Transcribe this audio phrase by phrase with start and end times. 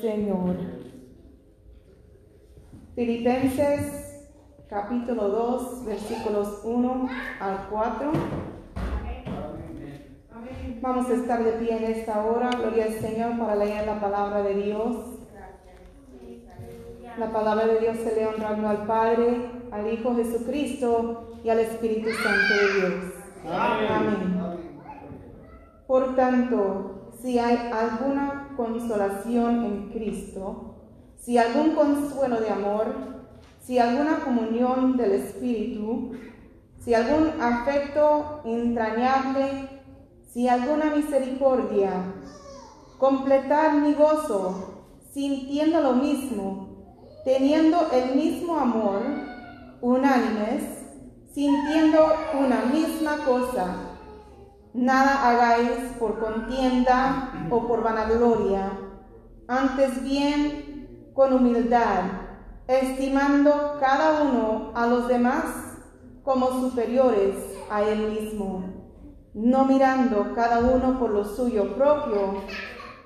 [0.00, 0.56] Señor.
[2.96, 4.26] Filipenses
[4.68, 8.12] capítulo 2, versículos 1 al 4.
[10.80, 14.42] Vamos a estar de pie en esta hora, gloria al Señor, para leer la palabra
[14.42, 14.96] de Dios.
[17.16, 22.08] La palabra de Dios se le honrando al Padre, al Hijo Jesucristo y al Espíritu
[22.10, 23.14] Santo de Dios.
[23.48, 24.58] Amén.
[25.86, 30.74] Por tanto, si hay alguna consolación en Cristo,
[31.16, 32.94] si algún consuelo de amor,
[33.62, 36.12] si alguna comunión del Espíritu,
[36.84, 39.68] si algún afecto entrañable,
[40.32, 41.90] si alguna misericordia,
[42.98, 46.68] completar mi gozo, sintiendo lo mismo,
[47.24, 49.00] teniendo el mismo amor,
[49.80, 50.62] unánimes,
[51.32, 52.06] sintiendo
[52.38, 53.83] una misma cosa.
[54.74, 58.72] Nada hagáis por contienda o por vanagloria,
[59.46, 62.02] antes bien con humildad,
[62.66, 65.44] estimando cada uno a los demás
[66.24, 67.36] como superiores
[67.70, 68.64] a él mismo,
[69.32, 72.42] no mirando cada uno por lo suyo propio,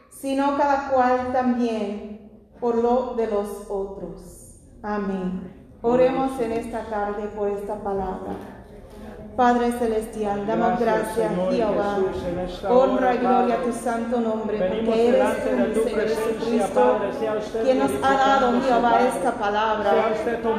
[0.08, 4.58] sino cada cual también por lo de los otros.
[4.82, 5.76] Amén.
[5.82, 8.57] Oremos en esta tarde por esta palabra.
[9.38, 11.98] Padre Celestial, damos gracias, Jehová.
[12.68, 15.44] Honra y gloria a tu santo nombre, porque eres
[15.74, 16.98] tú, Señor Jesucristo,
[17.62, 20.12] quien nos ha dado, Jehová, esta palabra.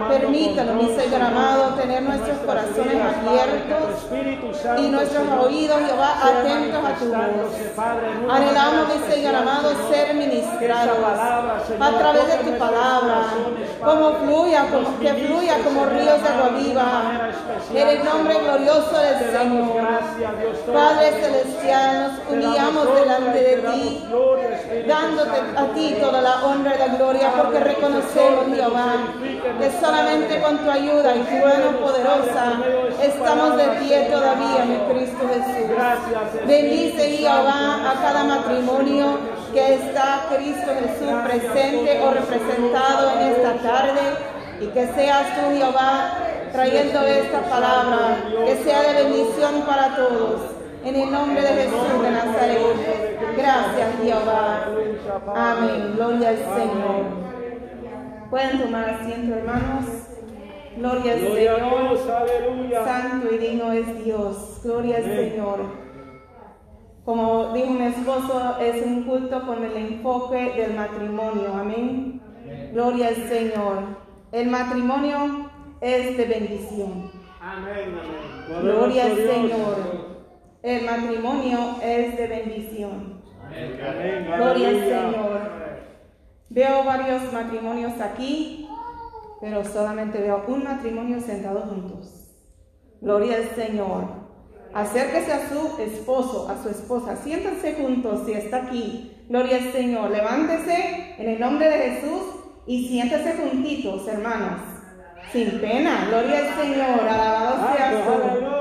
[0.08, 7.06] Permítalo, mi Señor amado, tener nuestros corazones abiertos y nuestros oídos, Jehová, atentos a tu
[7.10, 8.32] voz.
[8.32, 10.98] Anhelamos, mi Señor amado, ser ministrados
[11.82, 13.26] a través de tu palabra,
[13.84, 17.30] como fluya, como que fluya como ríos de agua viva.
[17.72, 19.90] En el nombre glorioso del Señor.
[20.72, 24.06] Padre Celestial, nos humillamos delante de ti,
[24.88, 28.94] dándote a ti toda la honra y la gloria, porque reconocemos, Jehová,
[29.60, 32.60] que solamente con tu ayuda y tu mano poderosa
[33.02, 36.46] estamos de pie todavía, mi Cristo Jesús.
[36.46, 39.18] Bendice, Jehová, a cada matrimonio
[39.52, 44.02] que está Cristo Jesús presente o representado en esta tarde
[44.62, 50.42] y que seas tú, Jehová, trayendo esta palabra, que sea de bendición para todos.
[50.84, 53.20] En el nombre de Jesús de Nazaret.
[53.36, 54.66] Gracias, Jehová.
[55.36, 55.94] Amén.
[55.96, 57.30] Gloria al Señor.
[58.30, 59.86] Pueden tomar asiento, hermanos.
[60.78, 61.98] Gloria al Señor.
[62.86, 64.62] Santo y digno es Dios.
[64.64, 65.60] Gloria al Señor.
[67.04, 71.54] Como dijo mi esposo, es un culto con el enfoque del matrimonio.
[71.60, 72.22] Amén.
[72.72, 73.80] Gloria al Señor.
[74.32, 75.49] El matrimonio
[75.82, 77.12] es de bendición.
[77.42, 78.62] Amén, amén.
[78.62, 80.10] Gloria al Señor.
[80.62, 83.22] El matrimonio es de bendición.
[83.42, 84.80] Amén, amén, Gloria al.
[84.80, 85.60] Señor.
[86.50, 88.68] Veo varios matrimonios aquí,
[89.40, 92.28] pero solamente veo un matrimonio sentado juntos.
[93.02, 94.20] Gloria al Señor.
[94.74, 97.16] Acérquese a su esposo, a su esposa.
[97.16, 99.16] Siéntanse juntos si está aquí.
[99.30, 100.12] Gloria al Señor.
[100.12, 102.22] Levántese en el nombre de Jesús
[102.68, 104.79] y siéntese juntitos, hermanos.
[105.32, 106.06] Sin pena.
[106.10, 107.08] Gloria al Señor.
[107.08, 108.60] Alabado sea su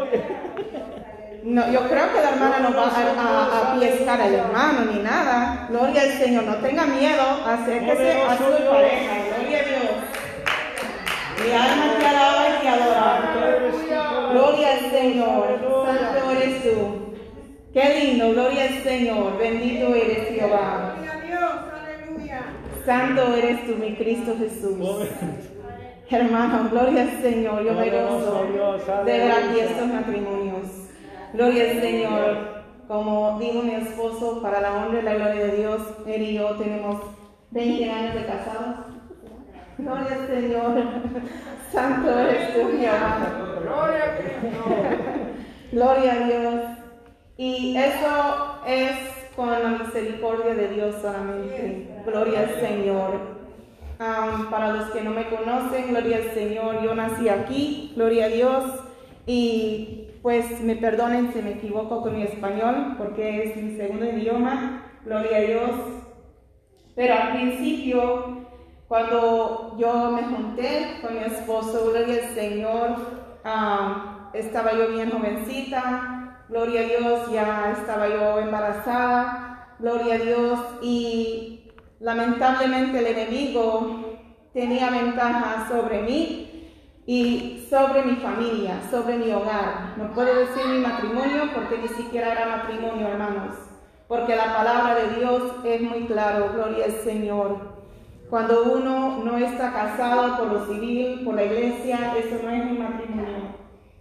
[1.49, 5.03] no, yo creo que la hermana no va a, a, a piescar al hermano ni
[5.03, 5.67] nada.
[5.71, 9.15] Gloria al Señor, no tenga miedo, acérquese a su pareja.
[9.39, 9.91] Gloria a Dios.
[11.43, 14.31] Mi alma te alaba y te adora.
[14.33, 15.87] Gloria al Señor.
[15.87, 17.15] Santo eres tú.
[17.73, 19.39] Qué lindo, gloria al Señor.
[19.39, 20.97] Bendito eres Jehová.
[22.85, 24.77] Santo eres tú, mi Cristo Jesús.
[26.11, 27.63] Hermano, gloria al Señor.
[27.65, 28.47] Yo me gozo
[29.05, 30.67] de ver aquí estos matrimonios.
[31.35, 32.59] Gloria al Señor.
[32.89, 36.57] Como dijo mi esposo, para la honra y la gloria de Dios, él y yo
[36.57, 37.03] tenemos
[37.51, 38.77] 20 años de casados.
[39.77, 40.83] Gloria al Señor.
[41.73, 43.19] Santo eres tú, Jehová.
[45.71, 46.65] Gloria a Dios.
[47.37, 48.93] Y eso es
[49.37, 51.87] con la misericordia de Dios solamente.
[52.07, 53.38] Gloria al Señor.
[53.99, 58.29] Am, para los que no me conocen, gloria al Señor, yo nací aquí, gloria a
[58.29, 58.65] Dios.
[59.27, 64.85] Y pues me perdonen si me equivoco con mi español, porque es mi segundo idioma,
[65.05, 65.71] gloria a Dios.
[66.95, 68.47] Pero al principio,
[68.87, 72.97] cuando yo me junté con mi esposo, gloria al Señor,
[73.43, 80.61] am, estaba yo bien jovencita, gloria a Dios, ya estaba yo embarazada, gloria a Dios,
[80.83, 81.58] y
[82.01, 84.19] lamentablemente el enemigo
[84.53, 86.49] tenía ventaja sobre mí
[87.07, 89.95] y sobre mi familia, sobre mi hogar.
[89.97, 93.55] No puedo decir mi matrimonio porque ni siquiera era matrimonio, hermanos.
[94.09, 97.79] porque la palabra de Dios es muy claro, gloria al Señor.
[98.31, 102.79] Cuando uno no está casado por lo civil, por la iglesia, eso no es un
[102.79, 103.59] matrimonio.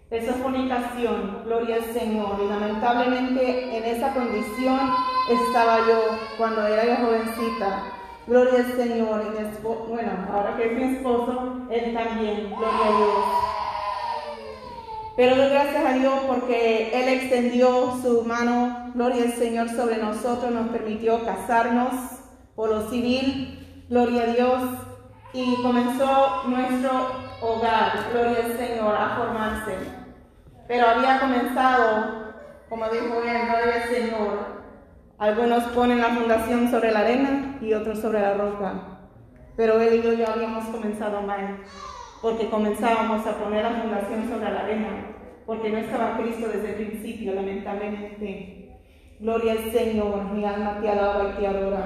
[0.09, 2.39] Eso es fornicación, gloria al Señor.
[2.41, 4.79] Y lamentablemente en esa condición
[5.29, 7.83] estaba yo cuando era yo jovencita.
[8.27, 9.23] Gloria al Señor.
[9.25, 13.25] Y mi bueno, ahora que es mi esposo, él también, gloria a Dios.
[15.15, 20.51] Pero doy gracias a Dios porque Él extendió su mano, gloria al Señor, sobre nosotros,
[20.51, 21.93] nos permitió casarnos
[22.55, 23.57] por lo civil
[23.89, 24.63] gloria a Dios,
[25.33, 29.75] y comenzó nuestro hogar, gloria al Señor, a formarse.
[30.67, 32.33] Pero había comenzado,
[32.69, 34.56] como dijo él, gloria al Señor.
[35.19, 38.99] Algunos ponen la fundación sobre la arena y otros sobre la roca.
[39.55, 41.57] Pero él y yo ya habíamos comenzado mal,
[42.21, 44.89] porque comenzábamos a poner la fundación sobre la arena,
[45.47, 48.79] porque no estaba Cristo desde el principio, lamentablemente.
[49.19, 51.85] Gloria al Señor, mi alma te alaba y te adora.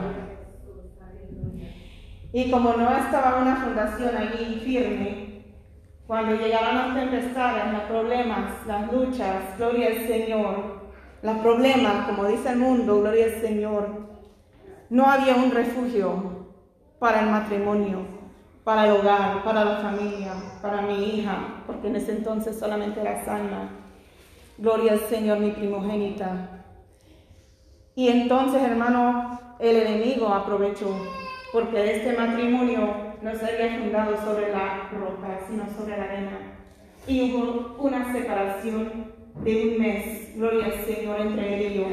[2.33, 5.45] Y como no estaba una fundación allí firme,
[6.06, 10.81] cuando llegaron las tempestades, los problemas, las luchas, gloria al Señor,
[11.21, 13.89] los problemas, como dice el mundo, gloria al Señor,
[14.89, 16.47] no había un refugio
[17.00, 18.00] para el matrimonio,
[18.63, 23.23] para el hogar, para la familia, para mi hija, porque en ese entonces solamente era
[23.23, 23.69] sana.
[24.57, 26.63] Gloria al Señor, mi primogénita.
[27.95, 30.95] Y entonces, hermano, el enemigo aprovechó
[31.51, 36.38] porque este matrimonio no se había fundado sobre la roca, sino sobre la arena.
[37.07, 41.86] Y hubo una separación de un mes, gloria al Señor, entre él y yo.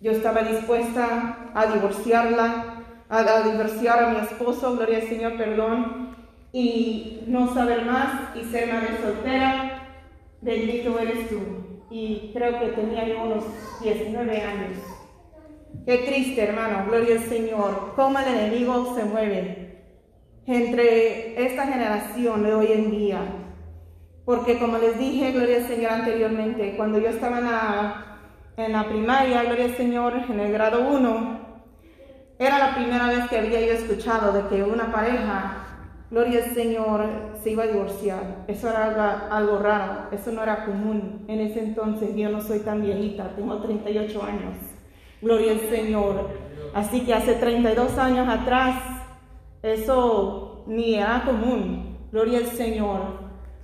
[0.00, 6.16] Yo estaba dispuesta a divorciarla, a, divorciar a mi esposo, gloria al Señor, perdón,
[6.52, 9.88] y no saber más y ser madre soltera,
[10.40, 11.38] bendito eres tú.
[11.90, 13.44] Y creo que tenía yo unos
[13.82, 14.78] 19 años.
[15.86, 19.62] Qué triste, hermano, gloria al Señor, cómo el enemigo se mueve
[20.46, 23.41] entre esta generación de hoy en día.
[24.24, 28.18] Porque como les dije, gloria al Señor anteriormente, cuando yo estaba en la,
[28.56, 31.40] en la primaria, gloria al Señor, en el grado 1,
[32.38, 35.64] era la primera vez que había yo escuchado de que una pareja,
[36.10, 37.04] gloria al Señor,
[37.42, 38.44] se iba a divorciar.
[38.46, 41.24] Eso era algo, algo raro, eso no era común.
[41.26, 44.56] En ese entonces yo no soy tan viejita, tengo 38 años.
[45.20, 46.30] Gloria al Señor.
[46.74, 48.76] Así que hace 32 años atrás,
[49.62, 51.98] eso ni era común.
[52.10, 53.21] Gloria al Señor.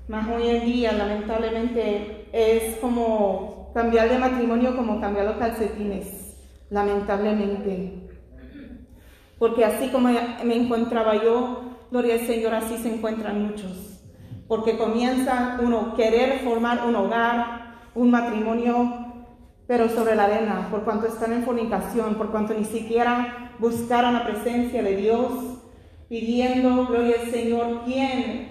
[0.08, 6.34] Más hoy en día, lamentablemente, es como cambiar de matrimonio como cambiar los calcetines.
[6.70, 8.08] Lamentablemente.
[9.38, 14.02] Porque así como me encontraba yo, gloria al Señor, así se encuentran muchos.
[14.48, 19.04] Porque comienza uno querer formar un hogar, un matrimonio
[19.68, 24.24] pero sobre la arena, por cuanto están en fornicación, por cuanto ni siquiera buscaron la
[24.24, 25.30] presencia de Dios,
[26.08, 28.48] pidiendo, gloria al Señor, ¿quién,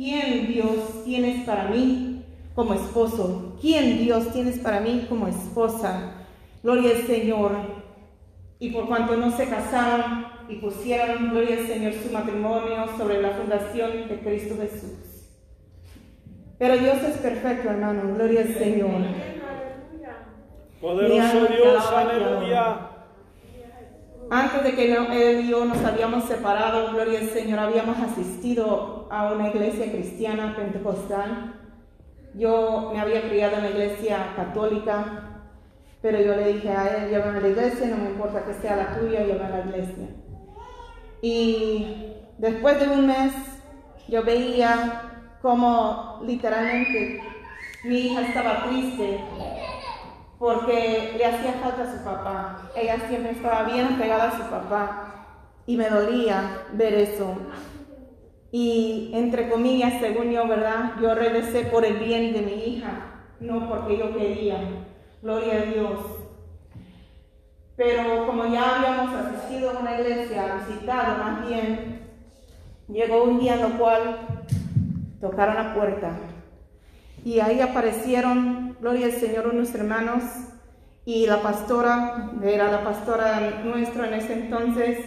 [0.00, 2.24] quién Dios tienes para mí
[2.54, 3.58] como esposo?
[3.60, 6.14] ¿Quién Dios tienes para mí como esposa?
[6.62, 7.52] Gloria al Señor.
[8.58, 13.32] Y por cuanto no se casaron y pusieron, gloria al Señor, su matrimonio sobre la
[13.32, 15.28] fundación de Cristo Jesús.
[16.58, 19.02] Pero Dios es perfecto, hermano, gloria al Señor.
[20.80, 22.89] Poderoso Dios, aleluya.
[24.32, 29.32] Antes de que él y yo nos habíamos separado, gloria al Señor, habíamos asistido a
[29.32, 31.56] una iglesia cristiana pentecostal.
[32.34, 35.42] Yo me había criado en la iglesia católica,
[36.00, 38.76] pero yo le dije a él, llévame a la iglesia, no me importa que sea
[38.76, 40.08] la tuya, llévame a la iglesia.
[41.22, 43.32] Y después de un mes,
[44.06, 47.20] yo veía como literalmente
[47.82, 49.18] mi hija estaba triste
[50.40, 52.70] porque le hacía falta a su papá.
[52.74, 55.26] Ella siempre estaba bien pegada a su papá
[55.66, 57.36] y me dolía ver eso.
[58.50, 60.92] Y entre comillas, según yo, ¿verdad?
[61.00, 64.56] Yo regresé por el bien de mi hija, no porque yo quería.
[65.20, 66.00] Gloria a Dios.
[67.76, 72.00] Pero como ya habíamos asistido a una iglesia, visitado más bien,
[72.88, 74.20] llegó un día en lo cual
[75.20, 76.12] tocaron la puerta
[77.24, 80.24] y ahí aparecieron, gloria al Señor, unos hermanos
[81.04, 84.98] y la pastora, era la pastora nuestra en ese entonces,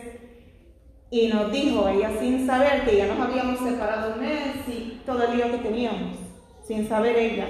[1.10, 5.24] y nos dijo, ella sin saber que ya nos habíamos separado un mes y todo
[5.24, 6.18] el lío que teníamos,
[6.68, 7.48] sin saber ella.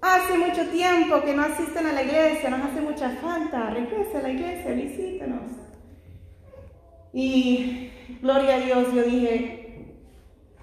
[0.00, 4.22] Hace mucho tiempo que no asisten a la iglesia, nos hace mucha falta, regrese a
[4.22, 5.50] la iglesia, visítenos.
[7.12, 9.94] Y gloria a Dios, yo dije,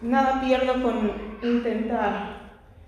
[0.01, 1.11] nada pierdo con
[1.43, 2.40] intentar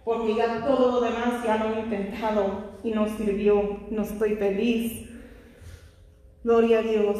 [0.03, 5.10] porque ya todo lo demás ya lo he intentado y no sirvió, no estoy feliz.
[6.43, 7.17] Gloria a Dios.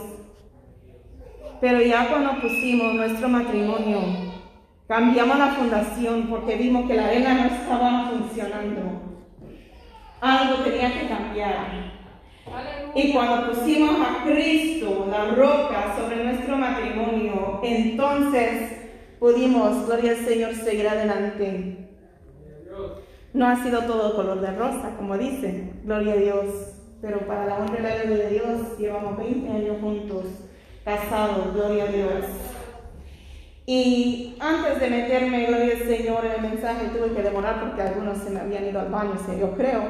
[1.62, 4.00] Pero ya cuando pusimos nuestro matrimonio,
[4.88, 8.82] cambiamos la fundación porque vimos que la arena no estaba funcionando.
[10.20, 11.94] Algo tenía que cambiar.
[12.96, 18.74] Y cuando pusimos a Cristo, la roca, sobre nuestro matrimonio, entonces
[19.20, 21.83] pudimos, gloria al Señor, seguir adelante.
[23.34, 26.46] No ha sido todo color de rosa, como dicen, gloria a Dios,
[27.02, 30.26] pero para la honra y la gloria de Dios llevamos 20 años juntos,
[30.86, 32.26] casados, gloria a Dios.
[33.66, 38.20] Y antes de meterme, gloria al Señor, en el mensaje tuve que demorar porque algunos
[38.20, 39.82] se me habían ido al baño, yo creo.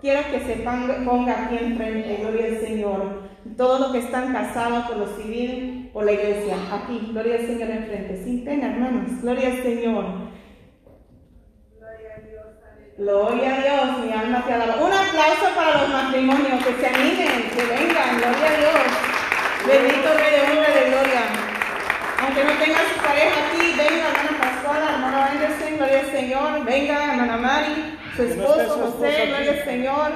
[0.00, 3.22] Quiero que se ponga aquí enfrente, gloria al Señor,
[3.56, 7.70] todos los que están casados por lo civil, por la iglesia, aquí, gloria al Señor
[7.70, 10.31] enfrente, sin pena, hermanos, gloria al Señor.
[13.02, 14.76] Gloria a Dios, mi alma te alaba.
[14.76, 18.82] Un aplauso para los matrimonios, que se animen, que vengan, gloria a Dios.
[19.66, 21.22] Bendito Rey de honra de gloria.
[22.22, 26.64] Aunque no tenga su pareja aquí, venga, hermana Pascuala, hermano Anderson, gloria al Señor.
[26.64, 30.12] Venga, hermana Mari, su esposo José, gloria al Señor.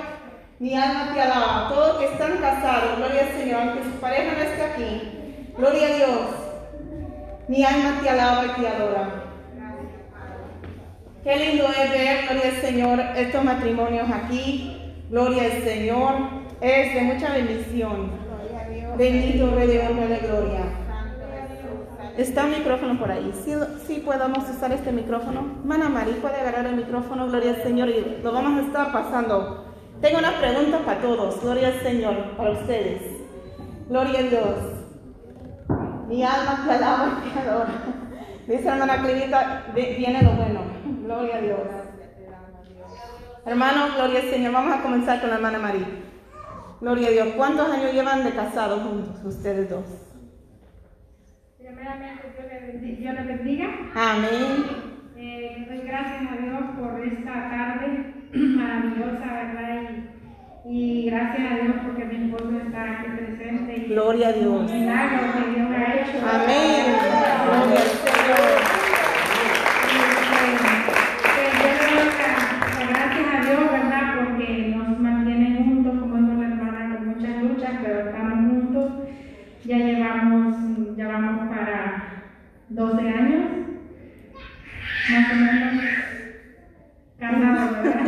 [0.60, 1.68] Mi alma te alaba.
[1.68, 5.52] Todos que están casados, gloria al Señor, aunque su pareja no esté aquí.
[5.56, 6.20] Gloria a Dios.
[7.48, 9.25] Mi alma te alaba y te adora.
[11.26, 14.80] Qué lindo es ver, gloria al Señor, estos matrimonios aquí.
[15.10, 16.12] Gloria al Señor.
[16.60, 18.12] Es de mucha bendición.
[18.96, 20.60] Bendito Rey de honra de gloria.
[22.16, 23.32] Está un micrófono por ahí.
[23.44, 23.54] ¿Sí,
[23.88, 25.42] sí podemos usar este micrófono?
[25.64, 29.74] Mana María puede agarrar el micrófono, gloria al Señor, y lo vamos a estar pasando.
[30.00, 33.02] Tengo una pregunta para todos, gloria al Señor, para ustedes.
[33.88, 34.58] Gloria a Dios.
[36.06, 37.74] Mi alma te alaba y te adora.
[38.46, 40.75] Dice hermana Clinita, viene lo bueno.
[41.06, 41.60] Gloria a Dios.
[43.46, 44.52] Hermano, gloria al Señor.
[44.52, 45.86] Vamos a comenzar con la hermana María.
[46.80, 47.28] Gloria a Dios.
[47.36, 49.84] ¿Cuántos años llevan de casados juntos ustedes dos?
[51.58, 52.26] Primeramente,
[52.98, 53.66] Dios les bendiga.
[53.94, 54.86] Amén.
[55.16, 59.90] Eh, doy gracias a Dios por esta tarde maravillosa, ¿verdad?
[60.64, 63.76] Y, y, gracias a Dios porque mi esposo está aquí presente.
[63.76, 64.72] Y Gloria a Dios.
[64.72, 66.18] Milagro que Dios ha hecho.
[66.28, 66.96] Amén.
[67.46, 68.76] Gloria al Señor.
[72.88, 74.24] Gracias a Dios, ¿verdad?
[74.24, 78.92] Porque nos mantienen juntos, como dijo la hermana, con muchas luchas, pero estamos juntos.
[79.64, 80.56] Ya llevamos,
[80.96, 82.16] ya vamos para
[82.76, 83.44] 12 años,
[85.10, 85.84] más o menos
[87.18, 88.04] casados, ¿verdad?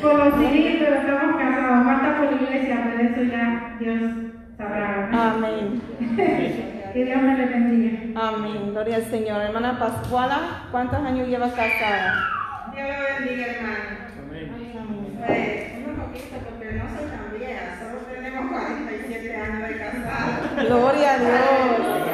[0.00, 1.84] por lo civil, pero estamos casados.
[1.84, 4.00] Falta por la iglesia, pero eso ya Dios
[4.56, 5.08] sabrá.
[5.10, 5.36] ¿verdad?
[5.36, 5.82] Amén.
[6.94, 8.28] Que Dios me le bendiga.
[8.28, 8.70] Amén.
[8.70, 9.42] Gloria al Señor.
[9.42, 12.14] Hermana Pascuala, ¿cuántos años lleva casada?
[12.72, 13.76] Dios lo bendiga, hermano.
[14.26, 15.18] Amén.
[15.18, 20.64] Pues, unos poquitos, porque no soy tan vieja, solo tenemos 47 años de casada.
[20.64, 22.05] Gloria a Dios.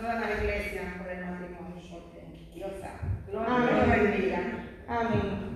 [0.00, 3.20] A toda la iglesia por el matrimonio, porque Dios sabe.
[3.26, 4.40] Dios lo bendiga.
[4.88, 5.50] Amén.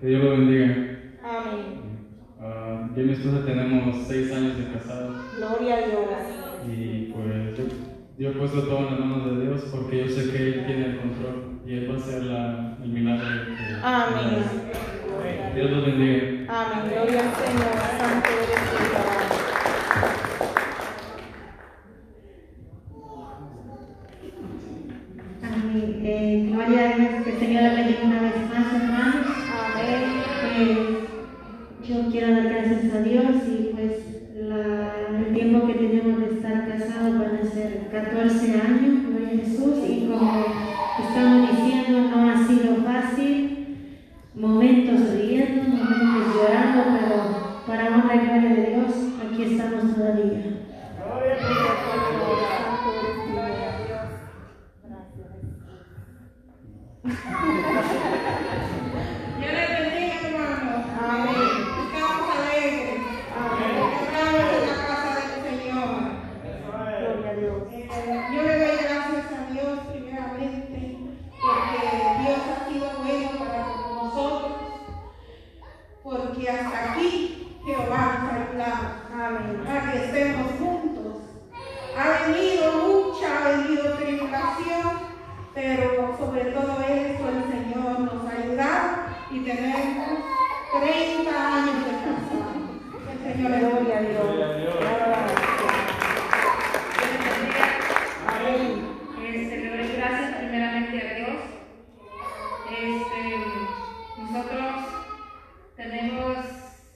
[0.00, 0.64] Que Dios lo bendiga.
[1.22, 1.88] Amén.
[2.40, 6.06] Ah, yo y mi esposa tenemos seis años de casados Gloria a Dios.
[6.68, 7.64] y pues yo,
[8.16, 10.86] yo he puesto todo en las manos de Dios porque yo sé que Él tiene
[10.86, 13.26] el control y Él va a hacer la, el milagro.
[13.82, 14.44] Amén.
[15.54, 16.26] Dios los bendiga.
[16.48, 16.92] Amén.
[16.92, 17.74] Gloria al Señor.
[17.98, 19.17] Santo eres
[105.88, 106.36] Tenemos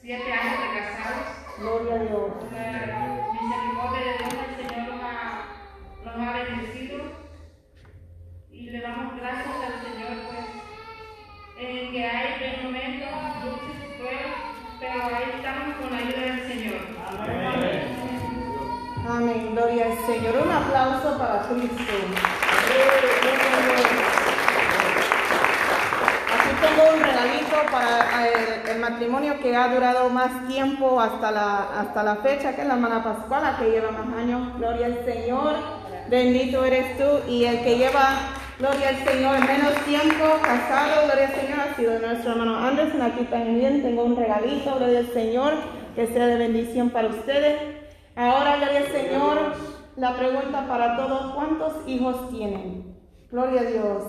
[0.03, 1.25] siete años de casados.
[1.57, 2.31] Gloria a Dios.
[2.51, 5.45] La misericordia de Dios, el Señor nos ha,
[6.05, 6.99] nos ha bendecido.
[8.51, 10.45] Y le damos gracias al Señor, pues,
[11.57, 13.09] en que hay momentos
[13.43, 14.37] dulces pruebas,
[14.79, 16.81] pero ahí estamos con la ayuda del Señor.
[17.17, 17.81] Amén.
[19.09, 19.49] Amén.
[19.53, 20.35] Gloria al Señor.
[20.45, 22.32] Un aplauso para Cristo.
[27.73, 32.61] Para el, el matrimonio que ha durado más tiempo hasta la, hasta la fecha, que
[32.61, 34.55] es la hermana Pascuala, que lleva más años.
[34.59, 35.55] Gloria al Señor.
[36.07, 37.27] Bendito eres tú.
[37.27, 38.19] Y el que lleva,
[38.59, 43.01] gloria al Señor, menos tiempo casado, gloria al Señor, ha sido nuestro hermano Anderson.
[43.01, 45.53] Aquí también tengo un regalito, gloria al Señor,
[45.95, 47.59] que sea de bendición para ustedes.
[48.15, 49.37] Ahora, gloria al Señor,
[49.95, 52.95] la pregunta para todos, ¿cuántos hijos tienen?
[53.31, 54.03] Gloria a Dios.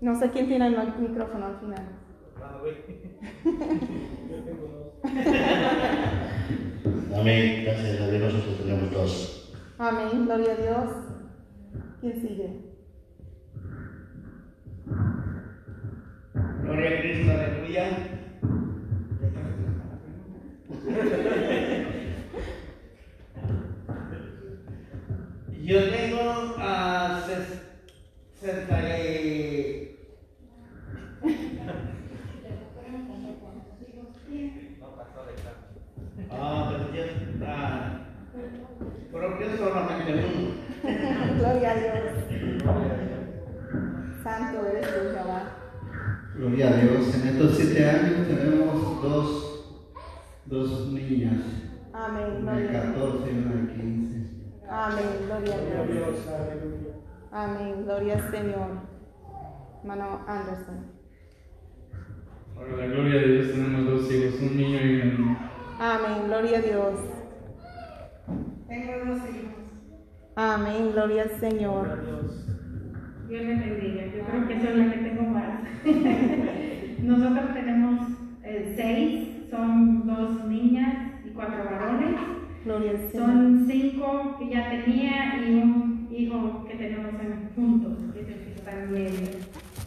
[0.00, 2.07] No sé quién tiene el micrófono al final.
[7.14, 7.62] Amén.
[7.64, 9.54] Gracias a Dios nosotros tenemos dos.
[9.78, 10.90] Amén, gloria a Dios.
[12.00, 12.64] ¿Quién sigue?
[16.62, 17.86] Gloria a Cristo, aleluya.
[25.62, 27.22] Yo tengo a
[28.40, 29.96] 60 y...
[36.30, 37.46] Ah, pero.
[37.46, 38.00] Ah,
[39.12, 41.38] propio solamente uno.
[41.38, 42.12] Gloria a Dios.
[44.22, 45.42] Santo eres tú, Jehová.
[46.34, 47.14] Gloria a Dios.
[47.14, 49.84] En estos siete años tenemos dos,
[50.46, 51.42] dos niñas,
[51.92, 52.94] Amén, una de gloria a Dios.
[52.94, 54.16] 14 y una de 15.
[54.70, 56.18] Amén, gloria a Dios.
[57.32, 58.70] Amén, gloria al Señor.
[59.80, 60.86] Hermano Anderson.
[62.54, 65.47] Para la gloria de Dios tenemos dos hijos, un niño y una niña.
[65.78, 66.94] Amén, gloria a Dios.
[68.68, 69.54] Tengo dos hijos.
[70.36, 71.86] Amén, gloria al Señor.
[73.28, 74.06] Dios les bendiga.
[74.06, 75.60] Yo creo que soy la que tengo más.
[77.02, 78.08] Nosotros tenemos
[78.42, 82.16] eh, seis, son dos niñas y cuatro varones.
[82.64, 83.26] Gloria al Señor.
[83.26, 88.34] Son cinco que ya tenía y un hijo que tenemos en- juntos, que es el
[88.44, 89.28] que está en medio.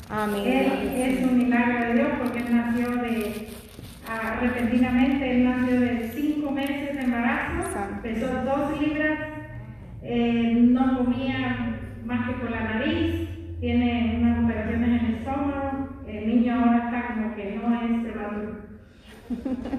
[0.10, 0.44] Amén.
[0.46, 3.48] Él es un milagro de Dios porque él nació de
[4.12, 7.64] ah, repentinamente, él nació de cinco meses de embarazo,
[8.04, 9.20] pesó dos libras,
[10.04, 16.28] eh, no comía más que por la nariz, tiene unas operaciones en el estómago, el
[16.28, 18.62] niño ahora está como que no es de maduro.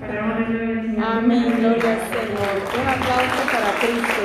[0.00, 1.04] Para honra y gloria del Señor.
[1.04, 2.52] Amén, gloria al Señor.
[2.72, 4.22] Un aplauso para Cristo.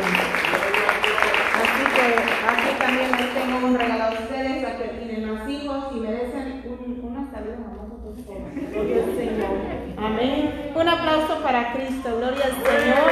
[1.62, 2.06] Así que
[2.48, 6.63] aquí también les tengo un regalo a ustedes, a que tienen más hijos y merecen
[6.65, 8.72] un, una salud hermosa, por favor.
[8.72, 9.54] Gloria al Señor.
[9.98, 10.72] Amén.
[10.76, 12.17] Un aplauso para Cristo.
[12.17, 13.12] Gloria al Señor.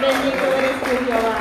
[0.00, 1.36] Bendito eres tú, Jehová.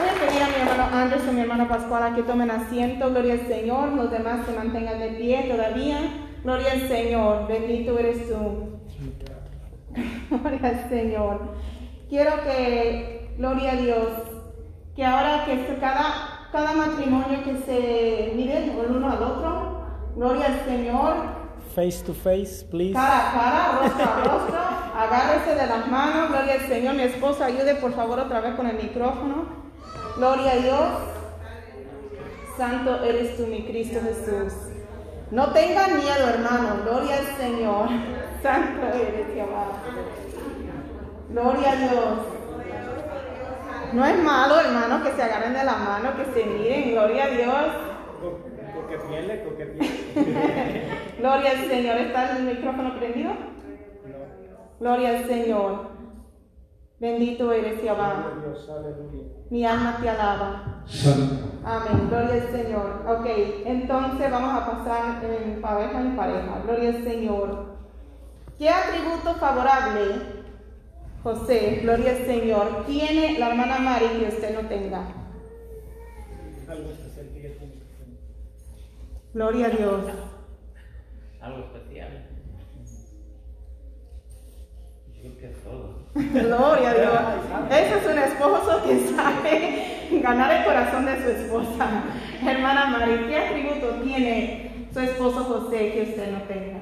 [0.00, 3.10] A pedir a mi hermano Anderson, mi hermano Pascual, que tomen asiento.
[3.10, 3.88] Gloria al Señor.
[3.92, 5.98] Los demás se mantengan de pie todavía.
[6.44, 7.48] Gloria al Señor.
[7.48, 8.80] Bendito eres tú.
[10.30, 11.40] Gloria al Señor.
[12.08, 14.08] Quiero que, gloria a Dios,
[14.94, 19.84] que ahora que cada, cada matrimonio que se mire el uno al otro,
[20.16, 21.39] gloria al Señor,
[21.74, 22.94] Face to face, please.
[22.94, 24.58] cara a cara, rostro a rostro,
[24.98, 26.94] agárrese de las manos, gloria al Señor.
[26.94, 29.44] Mi esposa, ayude por favor otra vez con el micrófono.
[30.16, 30.88] Gloria a Dios.
[32.56, 34.52] Santo eres tú, mi Cristo Jesús.
[35.30, 36.82] No tengan miedo, hermano.
[36.84, 37.88] Gloria al Señor.
[38.42, 39.66] Santo eres Jehová.
[41.30, 42.18] Gloria a Dios.
[43.92, 46.90] No es malo, hermano, que se agarren de la mano, que se miren.
[46.90, 47.66] Gloria a Dios.
[48.98, 49.44] Coquetiele.
[51.18, 51.96] Gloria al Señor.
[51.98, 53.32] ¿Está el micrófono prendido?
[54.80, 55.90] Gloria al Señor.
[56.98, 58.32] Bendito eres Jehová.
[59.48, 60.84] Mi alma te alaba.
[61.64, 62.08] Amén.
[62.08, 63.04] Gloria al Señor.
[63.06, 63.26] Ok,
[63.64, 66.60] entonces vamos a pasar en pareja en pareja.
[66.64, 67.70] Gloria al Señor.
[68.60, 70.20] ¿Qué atributo favorable,
[71.22, 74.98] José, gloria al Señor, tiene la hermana Mari que usted no tenga?
[76.68, 77.74] Algo especial que ella tiene.
[79.32, 80.04] Gloria a Dios.
[81.40, 82.26] Algo especial.
[85.06, 86.00] Yo creo que es todo.
[86.14, 87.70] Gloria a Dios.
[87.70, 92.02] Ese es un esposo que sabe ganar el corazón de su esposa.
[92.44, 96.80] Hermana Mari, ¿qué atributo tiene su esposo José que usted no tenga?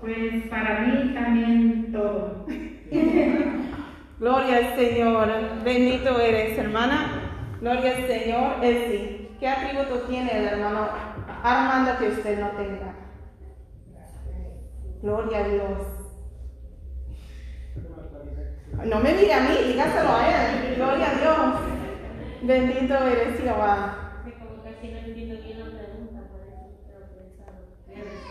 [0.00, 2.46] Pues para mí también todo.
[4.18, 5.28] Gloria al Señor.
[5.64, 7.56] Bendito eres, hermana.
[7.60, 8.64] Gloria al Señor.
[8.64, 10.88] Esi, ¿qué atributo tiene el hermano
[11.42, 12.94] Armando que usted no tenga?
[15.02, 15.78] Gloria a Dios.
[18.84, 20.74] No me mire a mí, dígaselo a él.
[20.76, 21.60] Gloria a Dios.
[22.42, 23.96] Bendito eres Jehová.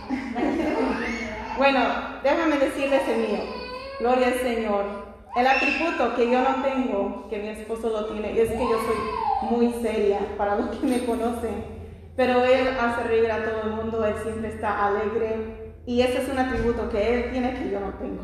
[1.57, 1.81] Bueno,
[2.23, 3.39] déjame decirles el mío.
[3.99, 5.08] Gloria al Señor.
[5.35, 9.49] El atributo que yo no tengo, que mi esposo lo tiene, es que yo soy
[9.51, 11.79] muy seria para los que me conocen.
[12.15, 15.73] Pero él hace reír a todo el mundo, él siempre está alegre.
[15.85, 18.23] Y ese es un atributo que él tiene que yo no tengo.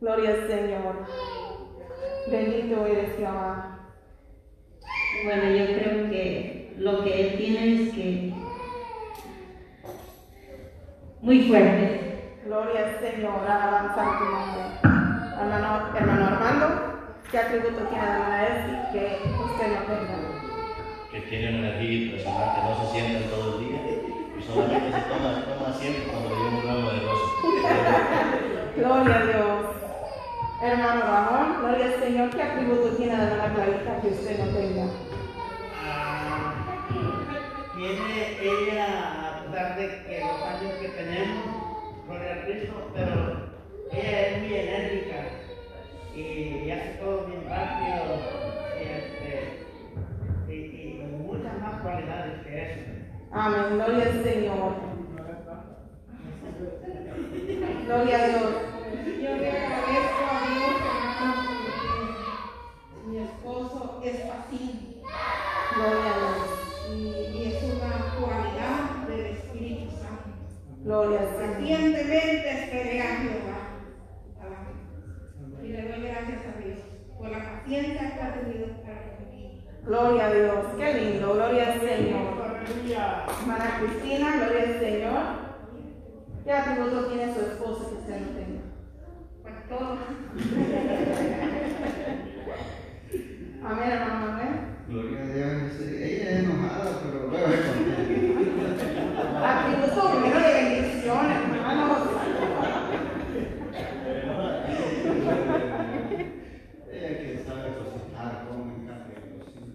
[0.00, 1.06] Gloria al Señor.
[2.30, 3.92] Bendito eres Jehová.
[5.24, 8.34] Bueno, yo creo que lo que él tiene es que
[11.20, 12.40] muy fuerte.
[12.44, 15.03] Gloria al Señor, alabanza a tu nombre.
[15.38, 16.66] Hermano, hermano Armando,
[17.30, 19.04] ¿qué atributo tiene la hermana Elsie que
[19.42, 20.34] usted no tenga?
[21.14, 23.80] que tiene una energía impresionante, no se sienta todo el día
[24.36, 27.30] y solamente se toma, toma siempre cuando le un ramo de rosas.
[28.76, 29.66] Gloria a Dios.
[30.60, 34.86] Hermano Ramón, gloria al Señor, ¿qué atributo tiene la hermana Clarita que usted no tenga?
[35.84, 36.54] Ah,
[37.76, 41.44] tiene ella, a pesar de que los años que tenemos,
[42.08, 43.53] gloria a Cristo, pero
[44.00, 45.16] ella es muy enérgica
[46.14, 48.18] y, hace todo bien rápido
[48.78, 49.32] y, este,
[50.48, 52.80] y, y muchas más cualidades que eso.
[53.32, 54.94] Amén, gloria al Señor.
[57.86, 58.42] Gloria a Dios.
[59.22, 61.46] Yo le agradezco a Dios, hermanos,
[62.94, 65.02] porque mi esposo es paciente
[65.74, 66.96] Gloria a Dios.
[66.96, 70.30] y, y es una cualidad del Espíritu Santo.
[70.82, 71.54] Gloria al Señor.
[71.56, 73.53] Pacientemente esperé a Jehová.
[75.74, 75.84] Amén.
[75.84, 76.78] Le doy gracias a Dios
[77.18, 79.50] por la paciencia que ha tenido para conmigo.
[79.84, 80.66] Gloria a Dios.
[80.78, 81.34] Qué lindo.
[81.34, 82.44] Gloria al Señor.
[83.40, 85.22] Hermana Cristina, gloria al Señor.
[86.44, 88.62] ¿Qué atributo tiene su esposo que usted no tenga?
[89.42, 89.98] Pues todo.
[93.64, 94.54] Amén, hermano Manuel.
[94.88, 95.72] Gloria a Dios.
[95.78, 98.00] sí, Ella es enojada, pero luego es contenta.
[99.48, 102.02] Atributo primero de bendición, hermanos.
[106.92, 109.72] Ella que sabe cocinar, come, encanta y cocina.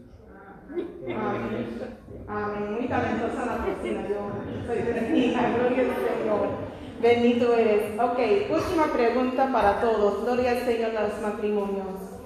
[2.30, 2.46] Amén.
[2.46, 2.74] Amén.
[2.74, 4.02] Muy talentosa la cocina.
[4.08, 4.32] Yo
[4.68, 5.50] soy hija.
[5.50, 6.70] Gloria al Señor.
[7.02, 8.00] Bendito eres.
[8.00, 8.20] Ok,
[8.52, 10.24] última pregunta para todos.
[10.24, 12.20] Gloria al Señor de los matrimonios.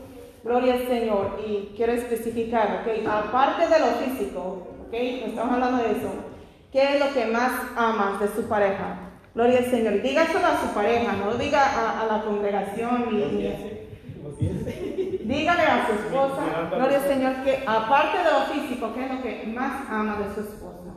[0.43, 1.39] Gloria al Señor.
[1.47, 6.09] Y quiero especificar, ok, aparte de lo físico, ok, estamos hablando de eso.
[6.71, 9.11] ¿Qué es lo que más amas de su pareja?
[9.35, 10.01] Gloria al Señor.
[10.01, 13.23] Dígaselo a su pareja, no diga a, a la congregación ni.
[15.25, 19.21] Dígale a su esposa, gloria al Señor, que aparte de lo físico, ¿qué es lo
[19.21, 20.95] que más ama de su esposa?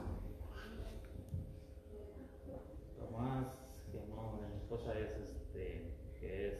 [2.98, 3.46] Lo más
[3.92, 6.54] que amo de mi esposa es este, que es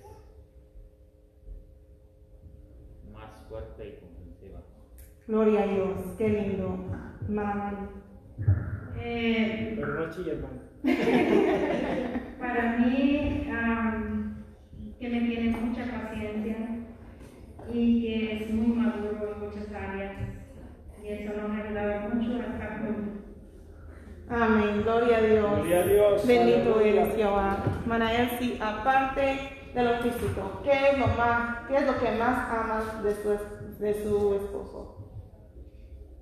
[3.13, 4.61] más fuerte y comprensiva.
[5.27, 6.85] Gloria a Dios, qué lindo.
[7.25, 7.91] Hermana
[8.99, 10.61] Eh, Pero no chilla, hermano.
[12.39, 13.43] para mí,
[15.01, 16.86] que me tiene mucha paciencia
[17.73, 20.13] y que es muy maduro en muchas áreas.
[21.03, 23.25] Y eso nos ha ayudado mucho a estar juntos.
[24.29, 25.51] Amén, gloria a Dios.
[25.57, 26.27] Gloria a Dios.
[26.27, 27.03] Bendito Aleluya.
[27.03, 27.65] eres Jehová.
[27.83, 29.39] Hermana Elsie, aparte
[29.75, 33.29] de lo físico, ¿qué es lo, más, qué es lo que más amas de su,
[33.79, 34.97] de su esposo?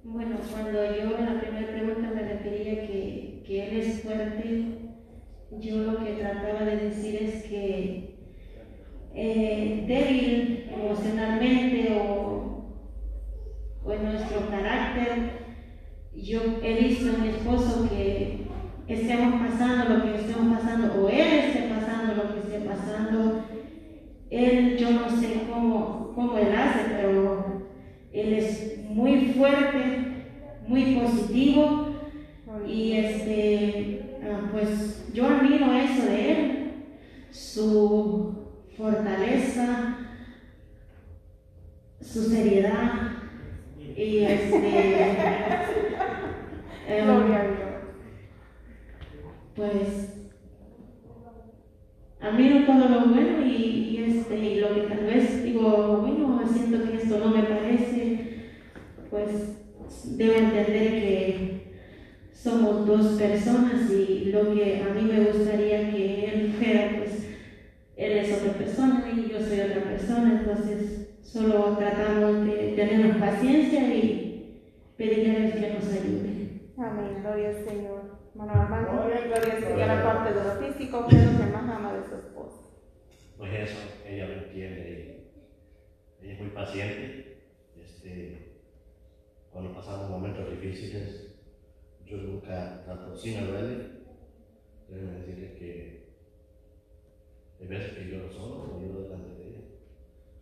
[0.02, 4.64] Bueno, cuando yo en la primera pregunta me refería que, que él es fuerte,
[5.52, 8.13] yo lo que trataba de decir es que
[9.14, 12.64] eh, débil emocionalmente o,
[13.84, 15.44] o en nuestro carácter,
[16.14, 18.46] yo he visto en mi esposo que
[18.88, 23.44] estemos pasando lo que estemos pasando o él esté pasando lo que esté pasando,
[24.30, 27.62] él yo no sé cómo, cómo él hace, pero
[28.12, 30.26] él es muy fuerte,
[30.66, 31.88] muy positivo
[32.66, 36.72] y este, ah, pues yo admiro eso de él,
[37.30, 38.43] su
[38.76, 39.98] fortaleza,
[42.00, 42.92] su seriedad
[43.96, 45.16] y este,
[47.02, 47.58] Gloria a Dios.
[49.54, 50.14] pues
[52.20, 56.84] admiro todo lo bueno y, y, este, y lo que tal vez digo, bueno, siento
[56.84, 58.50] que esto no me parece,
[59.10, 59.54] pues
[60.16, 61.54] debo entender que
[62.32, 67.03] somos dos personas y lo que a mí me gustaría que él fuera, pues
[67.96, 73.94] él es otra persona y yo soy otra persona, entonces solo tratamos de tener paciencia
[73.94, 74.62] y
[74.96, 76.70] pedirle a Dios que nos ayude.
[76.76, 78.18] Amén, gloria al Señor.
[78.34, 81.92] Hermano Armando, gloria al Señor, aparte de lo físico, ¿qué es lo que más ama
[81.92, 82.62] de su esposa?
[83.38, 85.30] Pues eso, ella lo entiende.
[86.20, 87.38] Ella es muy paciente.
[87.80, 88.60] Este,
[89.50, 91.36] cuando pasamos momentos difíciles,
[92.04, 92.82] yo nunca
[93.14, 94.04] sí me duele.
[94.88, 96.03] Déjenme decirles que
[97.68, 99.60] de ver que lloro solo o lloro delante de ella.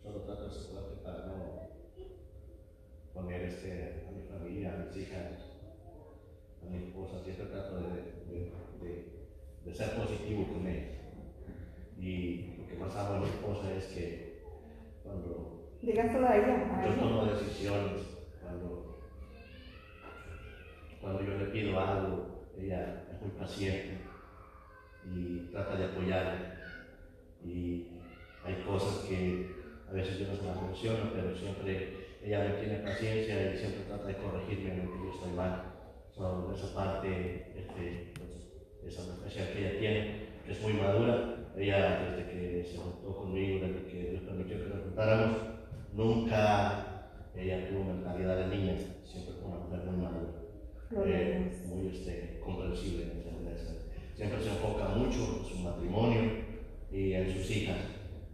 [0.01, 1.69] Solo trato de asegurarme para no
[3.13, 5.31] poner este, a mi familia, a mis hijas,
[6.61, 8.51] a mi esposa, siempre trato de,
[9.65, 10.91] de, ser positivo con ellas.
[11.97, 14.41] Y lo que más amo a mi esposa es que
[15.03, 18.01] cuando yo tomo decisiones,
[18.41, 18.99] cuando,
[20.99, 23.99] cuando yo le pido algo, ella es muy paciente
[25.05, 26.62] y trata de apoyarme.
[27.45, 27.87] Y
[28.43, 29.49] hay cosas que
[29.89, 33.83] a veces yo no se las menciono, pero siempre ella me tiene paciencia y siempre
[33.87, 35.63] trata de corregirme en lo que yo estoy mal.
[36.15, 42.15] So, esa parte, este, pues, esa especial que ella tiene, que es muy madura, ella
[42.15, 45.37] desde que se juntó conmigo, desde que Dios permitió que nos juntáramos,
[45.93, 52.39] nunca ella tuvo mentalidad de niña, siempre fue una mujer muy madura, eh, muy este,
[52.43, 53.23] comprensible.
[54.15, 56.21] Siempre se enfoca mucho en su matrimonio
[56.91, 57.77] y en sus hijas.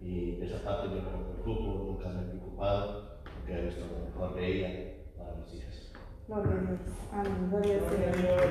[0.09, 3.85] Y de esa parte yo no me preocupo, nunca me he preocupado, porque he visto
[3.85, 4.69] lo mejor de ella
[5.15, 5.91] para mis hijas.
[6.27, 6.79] Gloria a Dios.
[7.13, 7.49] Amén.
[7.51, 8.41] Gloria al Señor.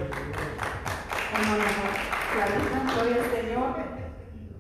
[1.35, 1.64] Hermano
[2.33, 3.75] Clarita, gloria al Señor.